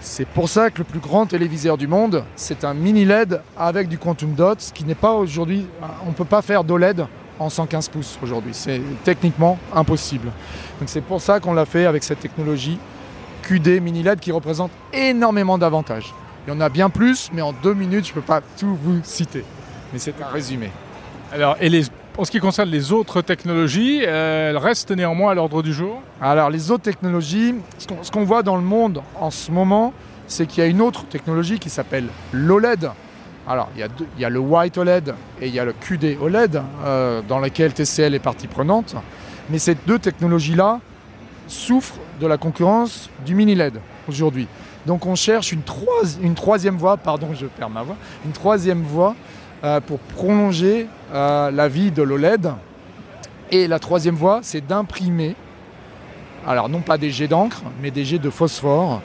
C'est 0.00 0.26
pour 0.26 0.48
ça 0.48 0.70
que 0.70 0.78
le 0.78 0.84
plus 0.84 1.00
grand 1.00 1.24
téléviseur 1.24 1.78
du 1.78 1.86
monde, 1.86 2.24
c'est 2.36 2.64
un 2.64 2.74
mini 2.74 3.06
LED 3.06 3.40
avec 3.56 3.88
du 3.88 3.96
quantum 3.96 4.34
dot, 4.34 4.60
ce 4.60 4.72
qui 4.72 4.84
n'est 4.84 4.94
pas 4.94 5.12
aujourd'hui. 5.12 5.66
On 6.04 6.10
ne 6.10 6.14
peut 6.14 6.26
pas 6.26 6.42
faire 6.42 6.62
d'OLED 6.62 7.06
en 7.38 7.48
115 7.48 7.88
pouces 7.88 8.18
aujourd'hui. 8.22 8.52
C'est 8.52 8.80
techniquement 9.04 9.58
impossible. 9.74 10.30
Donc 10.78 10.88
c'est 10.88 11.00
pour 11.00 11.22
ça 11.22 11.40
qu'on 11.40 11.54
l'a 11.54 11.64
fait 11.64 11.86
avec 11.86 12.04
cette 12.04 12.20
technologie 12.20 12.78
QD 13.42 13.80
mini 13.80 14.02
LED 14.02 14.20
qui 14.20 14.30
représente 14.30 14.70
énormément 14.92 15.56
d'avantages. 15.56 16.12
Il 16.46 16.52
y 16.52 16.56
en 16.56 16.60
a 16.60 16.68
bien 16.68 16.90
plus, 16.90 17.30
mais 17.32 17.40
en 17.40 17.54
deux 17.54 17.74
minutes, 17.74 18.04
je 18.04 18.10
ne 18.10 18.16
peux 18.16 18.20
pas 18.20 18.42
tout 18.58 18.76
vous 18.82 19.00
citer. 19.02 19.44
Mais 19.92 19.98
c'est 19.98 20.20
un 20.20 20.26
résumé. 20.26 20.70
Alors, 21.32 21.56
et 21.60 21.70
les, 21.70 21.84
en 22.16 22.24
ce 22.24 22.30
qui 22.30 22.38
concerne 22.38 22.70
les 22.70 22.92
autres 22.92 23.22
technologies, 23.22 24.02
euh, 24.06 24.50
elles 24.50 24.56
restent 24.56 24.92
néanmoins 24.92 25.32
à 25.32 25.34
l'ordre 25.34 25.62
du 25.62 25.72
jour 25.72 26.00
Alors 26.20 26.50
les 26.50 26.70
autres 26.70 26.84
technologies, 26.84 27.54
ce 27.78 28.10
qu'on 28.10 28.24
voit 28.24 28.42
dans 28.42 28.56
le 28.56 28.62
monde 28.62 29.02
en 29.20 29.30
ce 29.30 29.50
moment, 29.50 29.92
c'est 30.26 30.46
qu'il 30.46 30.62
y 30.62 30.66
a 30.66 30.70
une 30.70 30.80
autre 30.80 31.04
technologie 31.06 31.58
qui 31.58 31.70
s'appelle 31.70 32.06
l'OLED. 32.32 32.90
Alors 33.46 33.68
il 33.76 33.86
y, 34.18 34.24
a 34.24 34.30
le 34.30 34.38
White 34.38 34.78
OLED 34.78 35.14
et 35.40 35.48
il 35.48 35.54
y 35.54 35.58
a 35.58 35.64
le 35.64 35.72
QD 35.72 36.18
OLED, 36.20 36.62
euh, 36.84 37.20
dans 37.28 37.40
lequel 37.40 37.74
TCL 37.74 38.14
est 38.14 38.20
partie 38.20 38.46
prenante. 38.46 38.94
Mais 39.50 39.58
ces 39.58 39.74
deux 39.74 39.98
technologies-là 39.98 40.80
souffrent 41.46 41.98
de 42.20 42.26
la 42.26 42.38
concurrence 42.38 43.10
du 43.26 43.34
mini 43.34 43.54
LED 43.54 43.80
aujourd'hui. 44.08 44.46
Donc 44.86 45.04
on 45.04 45.14
cherche 45.14 45.52
une, 45.52 45.62
une 46.22 46.34
troisième 46.34 46.76
voie, 46.76 46.96
pardon 46.96 47.28
je 47.34 47.46
perds 47.46 47.70
ma 47.70 47.82
voix, 47.82 47.96
une 48.24 48.32
troisième 48.32 48.82
voie 48.82 49.14
pour 49.86 49.98
prolonger 49.98 50.86
euh, 51.12 51.50
la 51.50 51.68
vie 51.68 51.90
de 51.90 52.02
l'OLED. 52.02 52.52
Et 53.50 53.66
la 53.66 53.78
troisième 53.78 54.14
voie, 54.14 54.40
c'est 54.42 54.66
d'imprimer 54.66 55.36
alors 56.46 56.68
non 56.68 56.80
pas 56.80 56.98
des 56.98 57.10
jets 57.10 57.28
d'encre, 57.28 57.62
mais 57.80 57.90
des 57.90 58.04
jets 58.04 58.18
de 58.18 58.30
phosphore, 58.30 59.00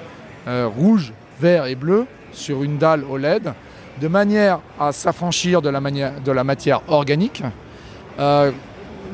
euh, 0.48 0.68
rouge, 0.68 1.14
vert 1.40 1.66
et 1.66 1.76
bleu, 1.76 2.06
sur 2.32 2.64
une 2.64 2.78
dalle 2.78 3.04
OLED, 3.10 3.54
de 4.02 4.08
manière 4.08 4.60
à 4.80 4.92
s'affranchir 4.92 5.62
de, 5.62 5.72
de 5.72 6.32
la 6.32 6.44
matière 6.44 6.82
organique, 6.88 7.44
euh, 8.20 8.52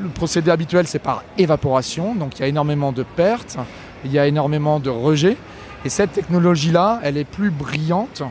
le 0.00 0.08
procédé 0.08 0.50
habituel, 0.50 0.86
c'est 0.86 0.98
par 0.98 1.24
évaporation, 1.38 2.14
donc 2.14 2.38
il 2.38 2.42
y 2.42 2.44
a 2.44 2.48
énormément 2.48 2.92
de 2.92 3.02
pertes, 3.02 3.56
il 4.04 4.12
y 4.12 4.18
a 4.18 4.26
énormément 4.26 4.78
de 4.78 4.90
rejets. 4.90 5.36
Et 5.84 5.88
cette 5.88 6.12
technologie-là, 6.12 7.00
elle 7.02 7.16
est 7.16 7.24
plus 7.24 7.50
brillante, 7.50 8.22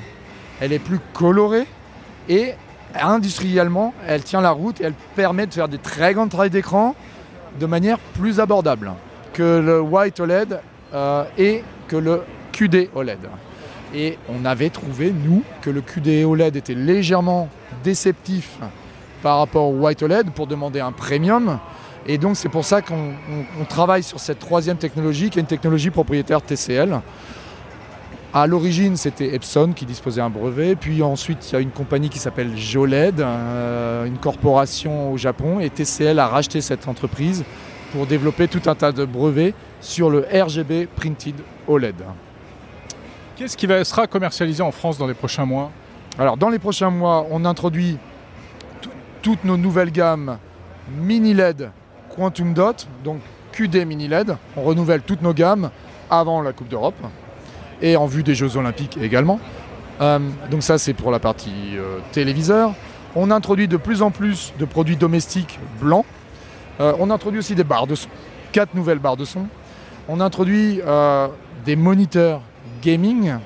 elle 0.60 0.74
est 0.74 0.80
plus 0.80 1.00
colorée 1.14 1.66
et 2.30 2.54
industriellement, 3.02 3.94
elle 4.08 4.24
tient 4.24 4.42
la 4.42 4.52
route 4.52 4.80
et 4.82 4.86
elle 4.86 4.94
permet 5.16 5.48
de 5.48 5.54
faire 5.54 5.68
des 5.68 5.78
très 5.78 6.14
grandes 6.14 6.30
tailles 6.30 6.50
d'écran 6.50 6.96
de 7.60 7.66
manière 7.66 8.00
plus 8.00 8.40
abordable 8.40 8.94
que 9.34 9.60
le 9.60 9.82
White 9.82 10.20
OLED 10.20 10.60
euh, 10.94 11.24
et 11.38 11.64
que 11.88 11.96
le 11.96 12.24
QD 12.52 12.90
OLED. 12.96 13.20
Et 13.94 14.18
on 14.30 14.46
avait 14.46 14.70
trouvé, 14.70 15.12
nous, 15.12 15.44
que 15.62 15.70
le 15.70 15.82
QD 15.82 16.26
OLED 16.26 16.56
était 16.56 16.74
légèrement 16.74 17.50
déceptif 17.84 18.58
par 19.22 19.40
rapport 19.40 19.70
au 19.70 19.74
White 19.74 20.04
OLED 20.04 20.32
pour 20.32 20.48
demander 20.48 20.80
un 20.80 20.92
premium. 20.92 21.60
Et 22.08 22.18
donc 22.18 22.38
c'est 22.38 22.50
pour 22.50 22.66
ça 22.66 22.82
qu'on 22.82 23.14
travaille 23.68 24.04
sur 24.04 24.20
cette 24.20 24.40
troisième 24.40 24.78
technologie 24.78 25.30
qui 25.30 25.40
est 25.40 25.42
une 25.42 25.48
technologie 25.48 25.90
propriétaire 25.90 26.42
TCL. 26.42 27.02
À 28.38 28.48
l'origine, 28.48 28.98
c'était 28.98 29.34
Epson 29.34 29.72
qui 29.74 29.86
disposait 29.86 30.20
un 30.20 30.30
brevet. 30.30 30.76
Puis 30.76 31.02
ensuite, 31.02 31.50
il 31.50 31.54
y 31.54 31.56
a 31.56 31.62
une 31.62 31.72
compagnie 31.72 32.10
qui 32.10 32.20
s'appelle 32.20 32.58
Joled, 32.58 33.22
euh, 33.22 34.04
une 34.04 34.18
corporation 34.18 35.14
au 35.14 35.18
Japon. 35.18 35.62
Et 35.62 35.70
TCL 35.70 36.20
a 36.20 36.28
racheté 36.28 36.60
cette 36.60 36.86
entreprise 36.90 37.46
pour 37.94 38.06
développer 38.06 38.50
tout 38.50 38.70
un 38.70 38.76
tas 38.76 38.92
de 38.92 39.06
brevets 39.06 39.54
sur 39.80 40.10
le 40.10 40.28
RGB 40.30 40.86
Printed 40.86 41.36
OLED. 41.66 41.96
Qu'est-ce 43.38 43.56
qui 43.56 43.68
sera 43.68 44.06
commercialisé 44.06 44.62
en 44.62 44.74
France 44.74 44.98
dans 44.98 45.08
les 45.08 45.14
prochains 45.14 45.46
mois? 45.46 45.72
Alors, 46.20 46.36
dans 46.36 46.50
les 46.50 46.60
prochains 46.60 46.90
mois, 46.90 47.26
on 47.32 47.46
introduit 47.46 47.98
toutes 49.22 49.46
nos 49.46 49.56
nouvelles 49.56 49.94
gammes 49.94 50.40
mini 51.00 51.34
LED 51.34 51.72
Quantum 52.14 52.54
Dot, 52.54 52.86
donc 53.02 53.22
QD 53.54 53.86
mini 53.86 54.10
LED. 54.10 54.36
On 54.58 54.64
renouvelle 54.64 55.04
toutes 55.04 55.22
nos 55.22 55.34
gammes 55.34 55.70
avant 56.10 56.42
la 56.42 56.52
Coupe 56.52 56.68
d'Europe 56.68 57.02
et 57.82 57.96
en 57.96 58.06
vue 58.06 58.24
des 58.24 58.36
Jeux 58.36 58.58
Olympiques 58.58 58.98
également. 59.02 59.40
Euh, 60.02 60.20
donc 60.52 60.64
ça 60.64 60.78
c'est 60.78 60.94
pour 60.94 61.12
la 61.12 61.20
partie 61.20 61.52
euh, 61.76 62.00
téléviseur. 62.12 62.74
On 63.16 63.32
introduit 63.32 63.68
de 63.68 63.78
plus 63.78 64.02
en 64.02 64.12
plus 64.12 64.54
de 64.60 64.66
produits 64.66 64.98
domestiques 64.98 65.60
blancs. 65.80 66.06
Euh, 66.82 66.94
on 67.00 67.10
introduit 67.10 67.40
aussi 67.40 67.56
des 67.56 67.64
barres 67.64 67.88
de 67.88 67.96
son, 67.96 68.10
quatre 68.52 68.76
nouvelles 68.76 69.00
barres 69.00 69.18
de 69.18 69.26
son. 69.26 69.48
On 70.08 70.20
introduit 70.20 70.82
des 71.66 71.76
moniteurs 71.76 72.42
gaming 72.84 73.38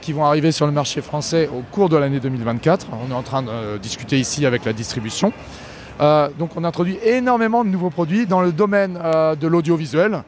qui 0.00 0.14
vont 0.14 0.24
arriver 0.24 0.50
sur 0.50 0.64
le 0.64 0.72
marché 0.72 1.02
français 1.02 1.50
au 1.52 1.60
cours 1.60 1.90
de 1.90 1.98
l'année 1.98 2.20
2024. 2.20 2.86
On 3.06 3.10
est 3.10 3.14
en 3.14 3.22
train 3.22 3.42
de 3.42 3.76
discuter 3.76 4.18
ici 4.18 4.46
avec 4.46 4.64
la 4.64 4.72
distribution. 4.72 5.34
Donc 6.00 6.56
on 6.56 6.64
introduit 6.64 6.96
énormément 7.04 7.66
de 7.66 7.68
nouveaux 7.68 7.90
produits 7.90 8.24
dans 8.24 8.40
le 8.40 8.50
domaine 8.50 8.94
de 9.38 9.46
l'audiovisuel, 9.46 10.22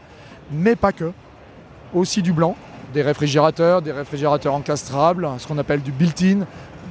mais 0.53 0.77
pas 0.77 0.93
que. 0.93 1.11
Aussi 1.95 2.21
du 2.21 2.35
blanc, 2.35 2.55
des 2.97 3.03
réfrigérateurs, 3.03 3.83
des 3.83 3.93
réfrigérateurs 3.93 4.55
encastrables, 4.55 5.29
ce 5.37 5.47
qu'on 5.47 5.59
appelle 5.59 5.83
du 5.83 5.93
built-in, 5.93 6.47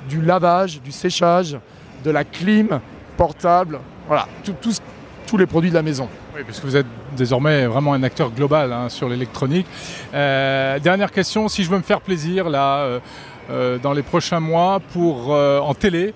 du 0.08 0.22
lavage, 0.22 0.80
du 0.80 0.92
séchage, 0.92 1.58
de 2.04 2.12
la 2.12 2.24
clim 2.24 2.80
portable, 3.18 3.80
voilà, 4.08 4.28
tous 5.26 5.38
les 5.38 5.48
produits 5.48 5.72
de 5.72 5.76
la 5.76 5.82
maison. 5.82 6.08
Oui, 6.36 6.42
parce 6.46 6.60
que 6.60 6.68
vous 6.68 6.78
êtes 6.78 6.86
désormais 7.18 7.66
vraiment 7.66 7.94
un 7.94 8.04
acteur 8.04 8.30
global 8.30 8.72
hein, 8.72 8.88
sur 8.90 9.10
l'électronique. 9.10 9.66
Euh, 10.14 10.78
dernière 10.78 11.12
question, 11.12 11.48
si 11.48 11.64
je 11.64 11.72
veux 11.72 11.78
me 11.78 11.82
faire 11.82 12.02
plaisir 12.02 12.50
là, 12.50 12.82
euh, 12.82 13.00
euh, 13.50 13.80
dans 13.80 13.94
les 13.94 14.04
prochains 14.04 14.40
mois 14.40 14.80
pour 14.94 15.32
en 15.32 15.74
télé, 15.74 16.14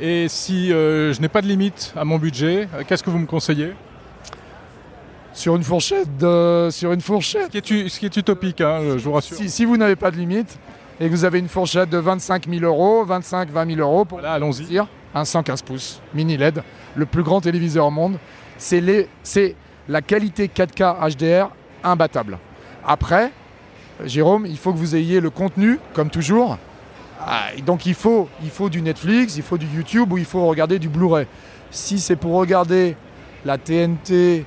et 0.00 0.28
si 0.28 0.68
je 0.68 1.20
n'ai 1.20 1.28
pas 1.28 1.42
de 1.42 1.46
limite 1.46 1.92
à 1.94 2.06
mon 2.06 2.16
budget, 2.16 2.68
qu'est-ce 2.88 3.02
que 3.02 3.10
vous 3.10 3.18
me 3.18 3.26
conseillez? 3.26 3.74
Sur 5.36 5.54
une 5.54 5.62
fourchette 5.62 6.16
de, 6.16 6.68
sur 6.70 6.92
une 6.92 7.00
fourchette. 7.00 7.52
Ce 7.52 7.58
qui 7.58 7.80
est, 7.80 7.88
ce 7.88 8.00
qui 8.00 8.06
est 8.06 8.16
utopique, 8.16 8.60
hein, 8.62 8.80
je 8.96 9.04
vous 9.04 9.12
rassure. 9.12 9.36
Si, 9.36 9.64
vous 9.64 9.76
n'avez 9.76 9.96
pas 9.96 10.10
de 10.10 10.16
limite 10.16 10.58
et 10.98 11.06
que 11.06 11.10
vous 11.10 11.24
avez 11.24 11.38
une 11.38 11.48
fourchette 11.48 11.90
de 11.90 11.98
25 11.98 12.48
000 12.48 12.64
euros, 12.64 13.04
25 13.04 13.50
20 13.50 13.74
000 13.74 13.80
euros 13.80 14.04
pour 14.06 14.24
allons-y. 14.24 14.80
un 15.14 15.24
115 15.24 15.62
pouces 15.62 16.00
mini 16.14 16.38
LED, 16.38 16.62
le 16.94 17.06
plus 17.06 17.22
grand 17.22 17.40
téléviseur 17.40 17.86
au 17.86 17.90
monde 17.90 18.18
c'est 18.58 19.54
la 19.88 20.00
qualité 20.00 20.48
4K 20.48 21.16
HDR 21.16 21.50
imbattable. 21.84 22.38
Après, 22.86 23.30
Jérôme, 24.04 24.46
il 24.46 24.56
faut 24.56 24.72
que 24.72 24.78
vous 24.78 24.96
ayez 24.96 25.20
le 25.20 25.28
contenu, 25.28 25.78
comme 25.92 26.08
toujours. 26.08 26.56
Ah, 27.20 27.48
donc 27.64 27.84
il 27.84 27.94
faut, 27.94 28.28
il 28.42 28.48
faut 28.48 28.70
du 28.70 28.80
Netflix, 28.80 29.36
il 29.36 29.42
faut 29.42 29.58
du 29.58 29.66
YouTube 29.66 30.12
ou 30.12 30.18
il 30.18 30.24
faut 30.24 30.46
regarder 30.46 30.78
du 30.78 30.88
Blu-ray. 30.88 31.26
Si 31.70 31.98
c'est 31.98 32.16
pour 32.16 32.32
regarder 32.32 32.96
la 33.44 33.58
TNT, 33.58 34.46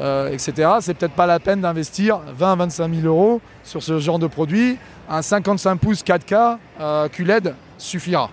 euh, 0.00 0.30
etc., 0.30 0.68
c'est 0.80 0.94
peut-être 0.94 1.12
pas 1.12 1.26
la 1.26 1.40
peine 1.40 1.60
d'investir 1.60 2.20
20-25 2.38 3.02
000 3.02 3.06
euros 3.06 3.40
sur 3.62 3.82
ce 3.82 3.98
genre 3.98 4.18
de 4.18 4.26
produit. 4.26 4.78
Un 5.08 5.22
55 5.22 5.76
pouces 5.76 6.02
4K 6.02 6.58
euh, 6.80 7.08
QLED 7.08 7.54
suffira. 7.78 8.30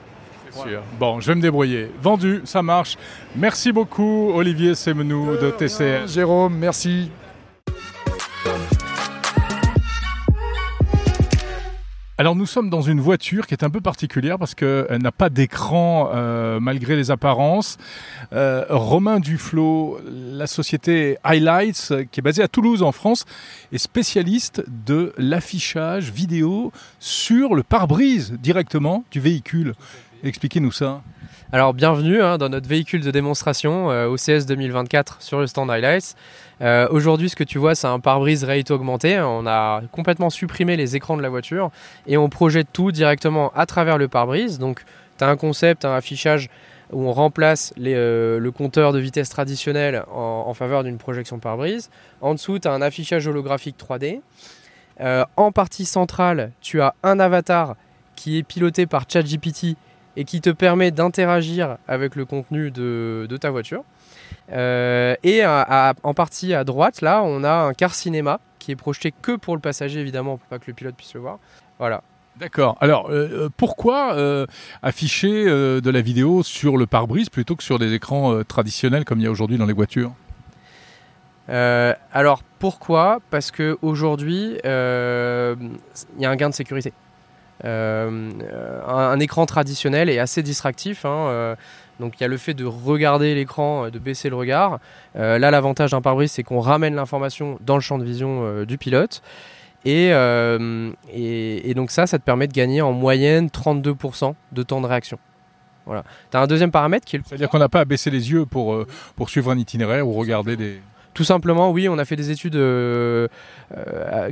Bon, 1.00 1.20
je 1.20 1.28
vais 1.28 1.36
me 1.36 1.42
débrouiller. 1.42 1.92
Vendu, 2.02 2.42
ça 2.44 2.62
marche. 2.62 2.98
Merci 3.36 3.72
beaucoup, 3.72 4.32
Olivier 4.34 4.76
Semenou 4.76 5.38
de 5.38 5.50
TCR. 5.50 6.08
Jérôme, 6.08 6.56
merci. 6.56 7.10
Alors 12.18 12.36
nous 12.36 12.46
sommes 12.46 12.70
dans 12.70 12.82
une 12.82 13.00
voiture 13.00 13.48
qui 13.48 13.54
est 13.54 13.64
un 13.64 13.70
peu 13.70 13.82
particulière 13.82 14.38
parce 14.38 14.54
qu'elle 14.54 15.02
n'a 15.02 15.12
pas 15.12 15.30
d'écran 15.30 16.12
euh, 16.14 16.60
malgré 16.60 16.96
les 16.96 17.10
apparences. 17.10 17.78
Euh, 18.34 18.66
Romain 18.70 19.20
Duflo, 19.20 20.00
la 20.06 20.46
société 20.46 21.18
Highlights, 21.24 21.94
qui 22.12 22.20
est 22.20 22.24
basée 22.24 22.44
à 22.44 22.48
Toulouse 22.48 22.84
en 22.84 22.92
France, 22.92 23.26
est 23.72 23.78
spécialiste 23.78 24.64
de 24.86 25.14
l'affichage 25.18 26.12
vidéo 26.12 26.72
sur 27.00 27.56
le 27.56 27.64
pare-brise 27.64 28.34
directement 28.34 29.04
du 29.10 29.20
véhicule. 29.20 29.74
Expliquez-nous 30.24 30.72
ça. 30.72 31.02
Alors 31.54 31.74
bienvenue 31.74 32.22
hein, 32.22 32.38
dans 32.38 32.48
notre 32.48 32.70
véhicule 32.70 33.02
de 33.02 33.12
démonstration 33.12 33.92
euh, 33.92 34.08
au 34.08 34.16
CS 34.16 34.46
2024 34.46 35.22
sur 35.22 35.42
le 35.42 35.48
stand 35.48 35.70
Highlights. 35.70 36.16
Euh, 36.62 36.88
aujourd'hui 36.92 37.28
ce 37.28 37.36
que 37.36 37.44
tu 37.44 37.58
vois 37.58 37.76
c'est 37.76 37.88
un 37.88 38.00
pare-brise 38.00 38.46
réalité 38.46 38.72
augmenté. 38.72 39.20
On 39.20 39.46
a 39.46 39.82
complètement 39.92 40.30
supprimé 40.30 40.78
les 40.78 40.96
écrans 40.96 41.18
de 41.18 41.22
la 41.22 41.28
voiture 41.28 41.70
et 42.08 42.16
on 42.16 42.30
projette 42.30 42.70
tout 42.72 42.94
directement 42.94 43.52
à 43.54 43.66
travers 43.66 43.98
le 43.98 44.08
pare-brise. 44.08 44.60
Donc 44.60 44.86
tu 45.18 45.26
as 45.26 45.28
un 45.28 45.36
concept, 45.36 45.84
un 45.84 45.94
affichage 45.94 46.50
où 46.94 47.06
on 47.06 47.12
remplace 47.12 47.74
euh, 47.78 48.40
le 48.40 48.52
compteur 48.52 48.94
de 48.94 49.00
vitesse 49.00 49.28
traditionnel 49.28 50.06
en, 50.10 50.54
faveur 50.54 50.86
d'une 50.86 50.98
projection 50.98 51.40
pare-brise. 51.40 51.90
En 52.22 52.34
dessous 52.34 52.60
tu 52.60 52.70
as 52.70 52.72
un 52.72 52.82
affichage 52.82 53.28
holographique 53.28 53.76
3D. 53.78 54.22
en 55.36 55.52
partie 55.52 55.84
centrale 55.84 56.54
tu 56.62 56.80
as 56.80 56.96
un 57.04 57.20
avatar 57.20 57.76
qui 58.16 58.38
est 58.38 58.44
piloté 58.44 58.86
par 58.86 59.04
ChatGPT 59.10 59.76
et 60.18 60.26
qui 60.26 60.42
te 60.42 60.50
permet 60.50 60.92
d'interagir 60.92 61.78
avec 61.88 62.16
le 62.16 62.26
contenu 62.26 62.72
de, 62.72 63.38
ta 63.40 63.50
voiture. 63.50 63.84
Euh, 64.52 65.16
et 65.24 65.46
en 65.46 66.14
partie 66.14 66.54
à 66.54 66.64
droite, 66.64 67.02
là, 67.02 67.22
on 67.24 67.44
a 67.44 67.54
un 67.54 67.74
car 67.74 67.94
cinéma 67.94 68.40
qui 68.60 68.72
est 68.72 68.76
projeté 68.76 69.14
que 69.22 69.36
pour 69.36 69.56
le 69.56 69.62
passager, 69.62 70.00
évidemment, 70.00 70.38
pour 70.38 70.48
pas 70.48 70.60
que 70.60 70.66
le 70.68 70.74
pilote 70.74 70.96
puisse 70.96 71.14
le 71.14 71.22
voir. 71.22 71.40
Voilà. 71.80 72.04
D'accord. 72.38 72.78
Alors, 72.80 73.10
euh, 73.10 73.46
euh, 73.46 73.50
pourquoi 73.56 74.16
afficher 74.82 75.46
de 75.46 75.90
la 75.90 76.02
vidéo 76.02 76.44
sur 76.44 76.78
le 76.78 76.88
pare-brise 76.88 77.30
plutôt 77.30 77.56
que 77.56 77.64
sur 77.64 77.80
des 77.80 77.94
écrans 77.94 78.44
traditionnels 78.44 79.06
comme 79.06 79.20
il 79.20 79.24
y 79.24 79.28
a 79.28 79.32
aujourd'hui 79.32 79.58
dans 79.58 79.66
les 79.66 79.74
voitures? 79.74 80.12
Alors, 81.48 82.44
pourquoi? 82.60 83.20
Parce 83.30 83.52
qu'aujourd'hui, 83.52 84.58
il 84.64 86.20
y 86.20 86.26
a 86.26 86.30
un 86.30 86.36
gain 86.36 86.50
de 86.50 86.54
sécurité. 86.54 86.94
Euh, 87.64 88.82
un, 88.88 89.20
écran 89.20 89.46
traditionnel 89.46 90.10
est 90.10 90.20
assez 90.20 90.44
distractif. 90.44 91.06
Hein, 91.06 91.28
euh, 91.28 91.56
donc 92.00 92.20
il 92.20 92.22
y 92.22 92.24
a 92.24 92.28
le 92.28 92.38
fait 92.38 92.54
de 92.54 92.66
regarder 92.66 93.36
l'écran, 93.36 93.86
euh, 93.86 93.90
de 93.92 94.00
baisser 94.00 94.30
le 94.30 94.36
regard. 94.36 94.80
là, 95.16 95.52
l'avantage 95.52 95.92
d'un 95.92 96.02
pare-brise, 96.02 96.32
c'est 96.32 96.44
qu'on 96.44 96.60
ramène 96.60 96.96
l'information 96.96 97.58
dans 97.62 97.76
le 97.76 97.82
champ 97.82 97.98
de 97.98 98.04
vision 98.04 98.64
du 98.64 98.78
pilote. 98.78 99.22
Et, 99.84 100.10
et, 100.10 101.74
donc 101.74 101.92
ça, 101.92 102.08
ça 102.08 102.20
te 102.20 102.24
permet 102.24 102.48
de 102.48 102.54
gagner 102.54 102.82
en 102.82 102.92
moyenne 102.92 103.48
32% 103.48 104.34
de 104.52 104.64
temps 104.64 104.82
de 104.82 104.88
réaction. 104.88 105.18
Voilà. 105.88 106.04
Tu 106.30 106.38
as 106.38 106.42
un 106.42 106.48
deuxième 106.48 106.72
paramètre 106.72 107.06
qui 107.06 107.16
est... 107.16 107.22
C'est-à-dire 107.26 107.50
qu'on 107.50 107.58
n'a 107.58 107.70
pas 107.70 107.80
à 107.80 107.86
baisser 107.86 108.12
les 108.12 108.32
yeux 108.32 108.46
pour, 108.46 108.86
pour 109.16 109.30
suivre 109.30 109.50
un 109.52 109.58
itinéraire 109.58 110.08
ou 110.08 110.14
regarder 110.14 110.56
des... 110.56 110.80
Tout 111.14 111.24
simplement, 111.24 111.72
oui, 111.72 111.90
on 111.90 111.98
a 111.98 112.06
fait 112.06 112.16
des 112.16 112.32
études 112.32 112.60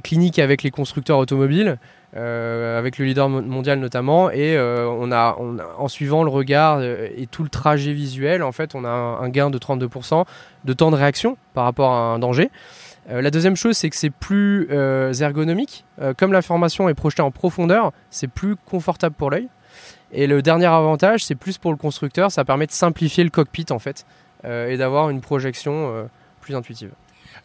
cliniques 0.03 0.39
avec 0.39 0.63
les 0.63 0.71
constructeurs 0.71 1.17
automobiles. 1.17 1.77
Euh, 2.17 2.79
avec 2.79 2.97
le 2.97 3.05
leader 3.05 3.29
mondial 3.29 3.79
notamment. 3.79 4.31
Et 4.31 4.57
euh, 4.57 4.87
on, 4.87 5.11
a, 5.11 5.37
en 5.77 5.87
suivant 5.87 6.23
le 6.23 6.29
regard 6.29 6.79
euh, 6.79 7.07
et 7.15 7.27
tout 7.27 7.43
le 7.43 7.49
trajet 7.49 7.93
visuel, 7.93 8.41
en 8.41 8.51
fait, 8.51 8.73
on 8.73 8.83
a 8.83 8.89
un, 8.89 9.29
gain 9.29 9.51
de 9.51 9.59
32% 9.59 10.25
de 10.65 10.73
temps 10.73 10.89
de 10.89 10.95
réaction 10.95 11.37
par 11.53 11.65
rapport 11.65 11.91
à 11.91 12.13
un 12.13 12.19
danger. 12.19 12.49
la 13.07 13.29
deuxième 13.29 13.55
chose, 13.55 13.77
c'est 13.77 13.89
que 13.89 13.95
c'est 13.95 14.09
plus 14.09 14.67
ergonomique. 14.71 15.85
comme 16.17 16.33
la 16.33 16.41
formation 16.41 16.89
est 16.89 16.93
projetée 16.95 17.21
en 17.21 17.31
profondeur, 17.31 17.91
c'est 18.09 18.27
plus 18.27 18.55
confortable 18.55 19.15
pour 19.15 19.29
l'œil. 19.29 19.47
Et 20.11 20.25
le 20.25 20.41
dernier 20.41 20.65
avantage, 20.65 21.23
c'est 21.23 21.35
plus 21.35 21.59
pour 21.59 21.71
le 21.71 21.77
constructeur, 21.77 22.31
ça 22.31 22.43
permet 22.43 22.65
de 22.65 22.71
simplifier 22.71 23.23
le 23.23 23.29
cockpit 23.29 23.65
en 23.69 23.79
fait 23.79 24.05
et 24.43 24.77
d'avoir 24.77 25.09
une 25.09 25.21
projection 25.21 26.09
plus 26.41 26.55
intuitive. 26.55 26.91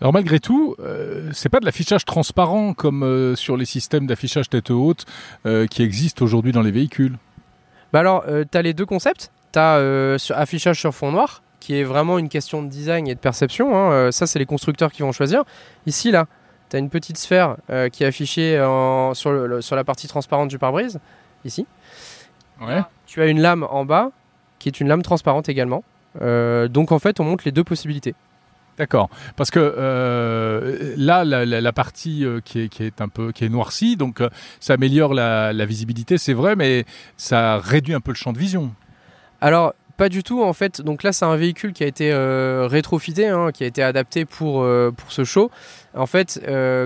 Alors 0.00 0.12
malgré 0.12 0.40
tout, 0.40 0.74
euh, 0.80 1.30
c'est 1.32 1.48
pas 1.48 1.60
de 1.60 1.64
l'affichage 1.64 2.04
transparent 2.04 2.74
comme 2.74 3.02
euh, 3.02 3.36
sur 3.36 3.56
les 3.56 3.64
systèmes 3.64 4.06
d'affichage 4.06 4.48
tête 4.48 4.70
haute 4.70 5.06
euh, 5.46 5.66
qui 5.66 5.82
existent 5.82 6.24
aujourd'hui 6.24 6.52
dans 6.52 6.62
les 6.62 6.70
véhicules. 6.70 7.16
Bah 7.92 8.00
alors, 8.00 8.24
tu 8.24 8.58
as 8.58 8.62
les 8.62 8.74
deux 8.74 8.86
concepts. 8.86 9.30
Tu 9.52 9.58
as 9.60 10.16
affichage 10.34 10.80
sur 10.80 10.92
fond 10.92 11.12
noir, 11.12 11.42
qui 11.60 11.78
est 11.78 11.84
vraiment 11.84 12.18
une 12.18 12.28
question 12.28 12.60
de 12.60 12.68
design 12.68 13.06
et 13.06 13.14
de 13.14 13.20
perception. 13.20 13.76
Hein. 13.76 14.10
ça, 14.10 14.26
c'est 14.26 14.40
les 14.40 14.46
constructeurs 14.46 14.90
qui 14.90 15.02
vont 15.02 15.12
choisir. 15.12 15.44
Ici, 15.86 16.10
là, 16.10 16.26
tu 16.70 16.76
as 16.76 16.80
une 16.80 16.90
petite 16.90 17.18
sphère 17.18 17.56
qui 17.92 18.02
est 18.02 18.06
affichée 18.06 18.56
sur, 19.14 19.62
sur, 19.62 19.76
la 19.76 19.84
partie 19.84 20.08
transparente 20.08 20.48
du 20.48 20.58
pare-brise, 20.58 20.98
ici. 21.44 21.68
Ouais. 22.60 22.82
Tu 23.06 23.22
as 23.22 23.26
une 23.26 23.40
lame 23.40 23.64
en 23.70 23.84
bas, 23.84 24.10
qui 24.58 24.68
est 24.68 24.80
une 24.80 24.88
lame 24.88 25.02
transparente 25.02 25.48
également. 25.48 25.84
donc 26.20 26.90
en 26.90 26.98
fait, 26.98 27.20
on 27.20 27.24
montre 27.24 27.44
les 27.46 27.52
deux 27.52 27.62
possibilités. 27.62 28.16
D'accord, 28.76 29.08
parce 29.36 29.52
que 29.52 29.60
euh, 29.60 30.94
là, 30.96 31.24
la, 31.24 31.72
partie 31.72 32.24
euh, 32.24 32.40
qui, 32.44 32.58
est, 32.62 33.00
un 33.00 33.08
peu 33.08 33.30
qui 33.30 33.44
est 33.44 33.48
noircie, 33.48 33.96
donc 33.96 34.20
euh, 34.20 34.28
ça 34.58 34.74
améliore 34.74 35.14
la, 35.14 35.52
visibilité, 35.64 36.18
c'est 36.18 36.32
vrai, 36.32 36.56
mais 36.56 36.84
ça 37.16 37.58
réduit 37.58 37.94
un 37.94 38.00
peu 38.00 38.10
le 38.10 38.16
champ 38.16 38.32
de 38.32 38.38
vision. 38.38 38.72
Alors 39.40 39.74
pas 39.96 40.08
du 40.08 40.24
tout 40.24 40.42
en 40.42 40.52
fait. 40.52 40.80
Donc 40.80 41.04
là, 41.04 41.12
c'est 41.12 41.24
un 41.24 41.36
véhicule 41.36 41.72
qui 41.72 41.84
a 41.84 41.86
été 41.86 42.12
rétrofité, 42.68 43.28
hein, 43.28 43.52
qui 43.52 43.62
a 43.62 43.66
été 43.68 43.80
adapté 43.80 44.24
pour 44.24 44.66
pour 44.96 45.12
ce 45.12 45.22
show. 45.22 45.52
En 45.94 46.06
fait, 46.06 46.40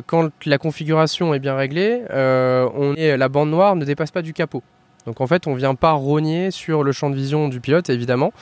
quand 0.07 0.29
la 0.45 0.59
configuration 0.59 1.33
est 1.33 1.39
bien 1.39 1.57
réglée, 1.57 2.03
la 2.11 3.29
bande 3.31 3.51
noire 3.51 3.77
ne 3.77 3.85
dépasse 3.87 4.11
pas 4.11 4.21
du 4.21 4.35
capot. 4.35 4.63
Donc 5.07 5.23
en 5.23 5.27
fait, 5.27 5.47
on 5.47 5.55
vient 5.55 5.75
pas 5.75 5.93
rogner 5.93 6.51
sur 6.51 6.85
le 6.85 6.93
champ 6.93 7.09
de 7.09 7.15
vision 7.15 7.49
du 7.49 7.61
pilote, 7.61 7.89
évidemment. 7.89 8.33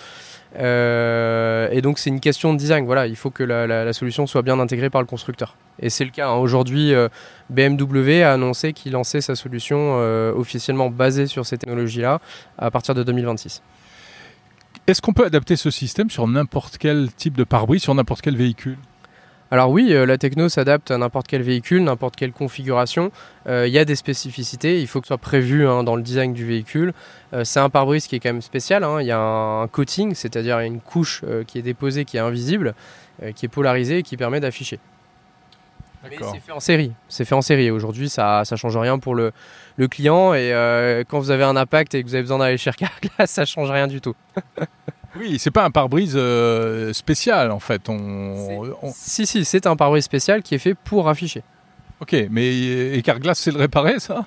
Euh, 0.59 1.69
et 1.71 1.83
donc 1.83 1.99
c'est 1.99 2.11
une 2.11 2.21
question 2.21 2.53
de 2.53 2.59
design. 2.59 2.85
Voilà, 2.87 3.07
il 3.07 3.17
faut 3.17 3.31
que 3.31 3.43
la, 3.43 3.93
solution 3.93 4.27
soit 4.27 4.43
bien 4.43 4.59
intégrée 4.59 4.91
par 4.91 5.01
le 5.01 5.07
constructeur. 5.07 5.57
Et 5.81 5.91
c'est 5.91 6.05
le 6.05 6.11
cas. 6.11 6.29
Hein. 6.29 6.37
Aujourd'hui, 6.37 6.95
euh, 6.95 7.09
BMW 7.51 8.23
a 8.23 8.33
annoncé 8.33 8.73
qu'il 8.73 8.93
lançait 8.93 9.21
sa 9.21 9.35
solution 9.35 9.97
euh, 9.99 10.33
officiellement 10.33 10.91
basée 10.91 11.27
sur 11.27 11.45
ces 11.45 11.59
technologies-là 11.59 12.21
à 12.59 12.71
partir 12.71 12.95
de 12.95 13.03
2026. 13.03 13.63
Est-ce 14.87 15.03
qu'on 15.03 15.13
peut 15.13 15.27
adapter 15.27 15.57
ce 15.57 15.71
système 15.71 16.11
sur 16.11 16.29
n'importe 16.29 16.79
quel 16.79 17.13
type 17.13 17.37
de 17.37 17.45
pare-brise, 17.45 17.83
sur 17.83 17.95
n'importe 17.95 18.23
quel 18.23 18.37
véhicule? 18.37 18.77
Alors 19.51 19.71
oui, 19.71 19.91
la 19.91 20.19
techno 20.19 20.49
s'adapte 20.49 20.91
à 20.91 20.99
n'importe 20.99 21.29
quel 21.29 21.43
véhicule, 21.43 21.85
n'importe 21.85 22.17
quelle 22.17 22.33
configuration. 22.33 23.13
Il 23.47 23.69
y 23.69 23.79
a 23.79 23.85
des 23.85 23.95
spécificités, 23.95 24.81
il 24.81 24.89
faut 24.89 25.01
que 25.01 25.07
ce 25.07 25.11
soit 25.11 25.19
prévu 25.19 25.69
hein, 25.69 25.85
dans 25.85 25.95
le 25.95 26.03
design 26.03 26.33
du 26.33 26.45
véhicule. 26.45 26.93
Euh, 27.33 27.45
c'est 27.45 27.61
un 27.61 27.71
pare-brise 27.71 28.07
qui 28.07 28.17
est 28.17 28.21
quand 28.21 28.29
même 28.29 28.43
spécial. 28.43 28.85
Hein. 28.85 29.01
Il 29.01 29.07
y 29.07 29.13
a 29.13 29.19
un, 29.19 29.69
coating, 29.69 30.15
c'est-à-dire 30.15 30.59
une 30.61 30.81
couche 30.81 31.23
euh, 31.27 31.45
qui 31.45 31.59
est 31.59 31.63
déposée, 31.63 32.05
qui 32.05 32.17
est 32.17 32.21
invisible, 32.21 32.75
euh, 33.23 33.33
qui 33.33 33.47
est 33.47 33.49
polarisée 33.49 33.99
et 33.99 34.03
qui 34.03 34.17
permet 34.17 34.41
d'afficher. 34.41 34.79
Mais 36.09 36.17
c'est 36.21 36.39
fait 36.39 36.53
en 36.53 36.61
série. 36.61 36.93
C'est 37.09 37.25
fait 37.25 37.35
en 37.35 37.43
série. 37.43 37.71
Aujourd'hui, 37.71 38.09
ça 38.09 38.43
ne 38.49 38.57
change 38.57 38.77
rien 38.77 38.99
pour 39.01 39.17
le, 39.17 39.33
client. 39.91 40.35
Et 40.35 40.53
quand 41.09 41.19
vous 41.19 41.33
avez 41.33 41.43
un 41.43 41.57
impact 41.57 41.97
et 41.97 42.03
que 42.03 42.09
vous 42.09 42.15
avez 42.15 42.23
besoin 42.23 42.39
d'aller 42.39 42.59
chercher 42.59 42.87
Carglass, 42.87 43.11
ça 43.31 43.45
change 43.45 43.71
rien 43.73 43.89
du 43.89 44.01
tout. 44.01 44.15
oui, 45.19 45.39
c'est 45.39 45.51
pas 45.51 45.65
un 45.65 45.71
pare-brise 45.71 46.19
spécial 46.93 47.51
en 47.51 47.61
fait. 47.61 47.83
Si, 48.93 49.27
si, 49.27 49.45
c'est 49.45 49.67
un 49.67 49.77
pare-brise 49.77 50.05
spécial 50.05 50.43
qui 50.43 50.55
est 50.55 50.59
fait 50.59 50.75
pour 50.75 51.09
afficher. 51.09 51.43
Ok, 52.01 52.15
mais 52.31 52.95
et 52.97 53.03
Carglass, 53.03 53.39
c'est 53.39 53.51
le 53.51 53.59
réparer 53.59 53.99
ça? 54.01 54.27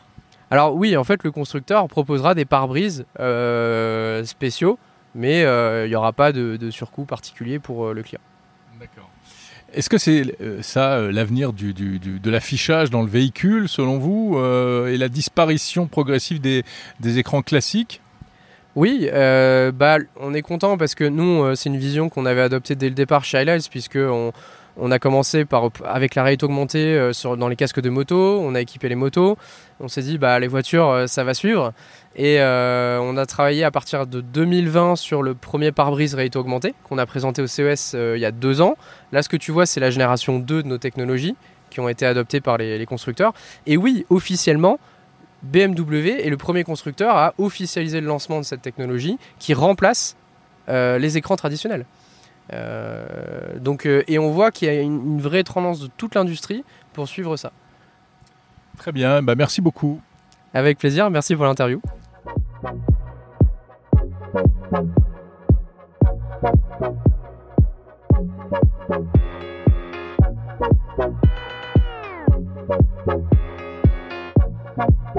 Alors 0.51 0.75
oui, 0.75 0.97
en 0.97 1.03
fait, 1.03 1.23
le 1.23 1.31
constructeur 1.31 1.87
proposera 1.87 2.33
des 2.33 2.45
pare-brises 2.45 3.05
euh, 3.19 4.23
spéciaux, 4.25 4.79
mais 5.13 5.43
euh, 5.43 5.85
il 5.85 5.89
n'y 5.89 5.95
aura 5.95 6.13
pas 6.13 6.31
de, 6.31 6.71
surcoût 6.71 7.05
particulier 7.05 7.59
pour 7.59 7.87
euh, 7.87 7.93
le 7.93 8.01
client. 8.01 8.21
D'accord. 8.79 9.09
Est-ce 9.71 9.89
que 9.89 9.99
c'est 9.99 10.35
ça 10.63 10.99
l'avenir 10.99 11.53
de 11.53 12.29
l'affichage 12.31 12.89
dans 12.89 13.03
le 13.03 13.07
véhicule, 13.07 13.69
selon 13.69 13.99
vous, 13.99 14.35
et 14.87 14.97
la 14.97 15.09
disparition 15.09 15.85
progressive 15.85 16.41
des, 16.41 16.63
écrans 17.19 17.43
classiques? 17.43 18.01
Oui, 18.75 19.09
bah, 19.11 19.97
on 20.19 20.33
est 20.33 20.41
content 20.41 20.77
parce 20.77 20.95
que 20.95 21.03
nous, 21.03 21.55
c'est 21.55 21.69
une 21.69 21.77
vision 21.77 22.09
qu'on 22.09 22.25
avait 22.25 22.41
adoptée 22.41 22.75
dès 22.75 22.89
le 22.89 22.95
départ 22.95 23.25
chez 23.25 23.37
Highlights, 23.37 23.69
puisque 23.69 23.97
on, 24.77 24.91
a 24.91 24.99
commencé 24.99 25.45
par, 25.45 25.69
avec 25.85 26.15
la 26.15 26.23
réalité 26.23 26.45
augmentée 26.45 26.95
euh, 26.95 27.11
dans 27.35 27.47
les 27.47 27.55
casques 27.55 27.81
de 27.81 27.89
moto, 27.89 28.39
on 28.41 28.55
a 28.55 28.61
équipé 28.61 28.87
les 28.87 28.95
motos, 28.95 29.37
on 29.79 29.87
s'est 29.87 30.01
dit 30.01 30.17
bah 30.17 30.39
les 30.39 30.47
voitures 30.47 30.87
euh, 30.89 31.07
ça 31.07 31.23
va 31.23 31.33
suivre 31.33 31.73
et 32.15 32.39
euh, 32.39 32.99
on 33.01 33.17
a 33.17 33.25
travaillé 33.25 33.63
à 33.63 33.71
partir 33.71 34.07
de 34.07 34.21
2020 34.21 34.95
sur 34.95 35.21
le 35.21 35.33
premier 35.33 35.71
pare-brise 35.71 36.15
réalité 36.15 36.39
augmentée 36.39 36.73
qu'on 36.83 36.97
a 36.97 37.05
présenté 37.05 37.41
au 37.41 37.47
CES 37.47 37.93
il 37.93 38.19
y 38.19 38.25
a 38.25 38.31
deux 38.31 38.61
ans. 38.61 38.75
Là 39.11 39.21
ce 39.21 39.29
que 39.29 39.37
tu 39.37 39.51
vois 39.51 39.65
c'est 39.65 39.79
la 39.79 39.89
génération 39.89 40.39
2 40.39 40.63
de 40.63 40.67
nos 40.67 40.77
technologies 40.77 41.35
qui 41.69 41.79
ont 41.79 41.89
été 41.89 42.05
adoptées 42.05 42.41
par 42.41 42.57
les, 42.57 42.85
constructeurs 42.85 43.33
et 43.67 43.77
oui 43.77 44.05
officiellement 44.09 44.79
BMW 45.43 46.19
est 46.21 46.29
le 46.29 46.37
premier 46.37 46.63
constructeur 46.63 47.15
à 47.15 47.33
officialiser 47.37 48.01
le 48.01 48.07
lancement 48.07 48.39
de 48.39 48.45
cette 48.45 48.61
technologie 48.61 49.17
qui 49.39 49.53
remplace 49.53 50.15
les 50.67 51.17
écrans 51.17 51.35
traditionnels. 51.35 51.85
Euh, 52.53 53.59
donc, 53.59 53.85
euh, 53.85 54.03
et 54.07 54.17
on 54.17 54.31
voit 54.31 54.51
qu'il 54.51 54.67
y 54.67 54.71
a 54.71 54.81
une, 54.81 55.21
vraie 55.21 55.43
tendance 55.43 55.79
de 55.79 55.87
toute 55.97 56.15
l'industrie 56.15 56.63
pour 56.93 57.07
suivre 57.07 57.37
ça. 57.37 57.51
Très 58.77 58.91
bien, 58.91 59.21
bah 59.21 59.35
merci 59.35 59.61
beaucoup. 59.61 60.01
Avec 60.53 60.79
plaisir, 60.79 61.09
merci 61.09 61.35
pour 61.35 61.45
l'interview. 61.45 61.81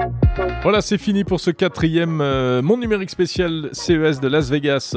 thank 0.01 0.23
you. 0.23 0.30
Voilà, 0.63 0.81
c'est 0.81 0.97
fini 0.97 1.23
pour 1.23 1.39
ce 1.39 1.51
quatrième 1.51 2.21
euh, 2.21 2.61
Monde 2.61 2.81
Numérique 2.81 3.09
spécial 3.09 3.69
CES 3.73 4.19
de 4.19 4.27
Las 4.27 4.49
Vegas. 4.49 4.95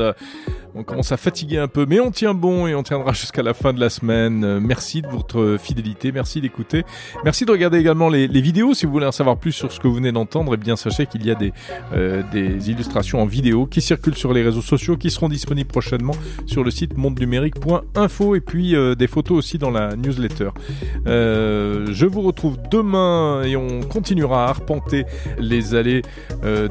On 0.77 0.83
commence 0.83 1.13
à 1.13 1.17
fatiguer 1.17 1.59
un 1.59 1.69
peu, 1.69 1.87
mais 1.89 2.01
on 2.01 2.11
tient 2.11 2.35
bon 2.35 2.67
et 2.67 2.75
on 2.75 2.83
tiendra 2.83 3.13
jusqu'à 3.13 3.45
la 3.45 3.55
fin 3.55 3.73
de 3.73 3.79
la 3.79 3.91
semaine. 3.91 4.43
Euh, 4.43 4.59
merci 4.61 5.03
de 5.03 5.07
votre 5.07 5.57
fidélité, 5.61 6.11
merci 6.11 6.41
d'écouter. 6.41 6.85
Merci 7.23 7.45
de 7.45 7.53
regarder 7.53 7.79
également 7.79 8.09
les, 8.09 8.27
vidéos. 8.27 8.75
Si 8.75 8.85
vous 8.85 8.91
voulez 8.91 9.07
en 9.07 9.13
savoir 9.13 9.37
plus 9.37 9.53
sur 9.53 9.71
ce 9.71 9.79
que 9.79 9.87
vous 9.87 9.95
venez 9.95 10.11
d'entendre, 10.11 10.55
eh 10.55 10.57
bien 10.57 10.75
sachez 10.75 11.07
qu'il 11.07 11.25
y 11.25 11.31
a 11.31 11.37
des, 11.37 11.53
euh, 11.93 12.23
illustrations 12.67 13.23
en 13.23 13.27
vidéo 13.27 13.67
qui 13.67 13.81
circulent 13.81 14.17
sur 14.17 14.33
les 14.33 14.43
réseaux 14.43 14.63
sociaux, 14.63 14.97
qui 14.97 15.11
seront 15.11 15.29
disponibles 15.29 15.71
prochainement 15.71 16.15
sur 16.47 16.65
le 16.65 16.73
site 16.73 16.97
mondenumérique.info 16.97 18.35
et 18.35 18.41
puis 18.41 18.75
euh, 18.75 18.97
des 18.97 19.07
photos 19.07 19.39
aussi 19.39 19.59
dans 19.59 19.71
la 19.71 19.95
newsletter. 19.95 20.51
je 21.07 22.07
vous 22.07 22.23
retrouve 22.23 22.59
demain 22.69 23.45
et 23.45 23.55
on 23.55 23.83
continuera 23.83 24.47
à 24.47 24.49
arpenter 24.49 25.05
les 25.39 25.75
allées 25.75 26.03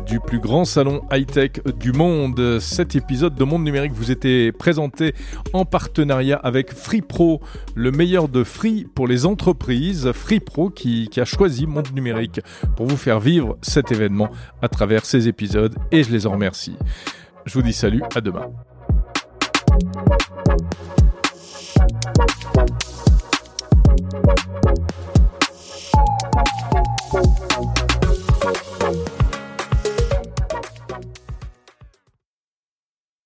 du 0.07 0.19
plus 0.19 0.39
grand 0.39 0.65
salon 0.65 1.01
high-tech 1.11 1.51
du 1.79 1.91
monde. 1.91 2.59
Cet 2.59 2.95
épisode 2.95 3.35
de 3.35 3.43
Monde 3.43 3.63
Numérique 3.63 3.93
vous 3.93 4.11
était 4.11 4.51
présenté 4.51 5.13
en 5.53 5.65
partenariat 5.65 6.37
avec 6.37 6.73
FreePro, 6.73 7.41
le 7.75 7.91
meilleur 7.91 8.29
de 8.29 8.43
Free 8.43 8.85
pour 8.93 9.07
les 9.07 9.25
entreprises. 9.25 10.11
FreePro 10.11 10.69
qui, 10.69 11.07
qui 11.09 11.19
a 11.21 11.25
choisi 11.25 11.67
Monde 11.67 11.93
Numérique 11.93 12.41
pour 12.75 12.85
vous 12.85 12.97
faire 12.97 13.19
vivre 13.19 13.57
cet 13.61 13.91
événement 13.91 14.29
à 14.61 14.67
travers 14.67 15.05
ces 15.05 15.27
épisodes 15.27 15.75
et 15.91 16.03
je 16.03 16.11
les 16.11 16.27
en 16.27 16.31
remercie. 16.31 16.75
Je 17.45 17.53
vous 17.53 17.61
dis 17.61 17.73
salut, 17.73 18.01
à 18.15 18.21
demain. 18.21 18.49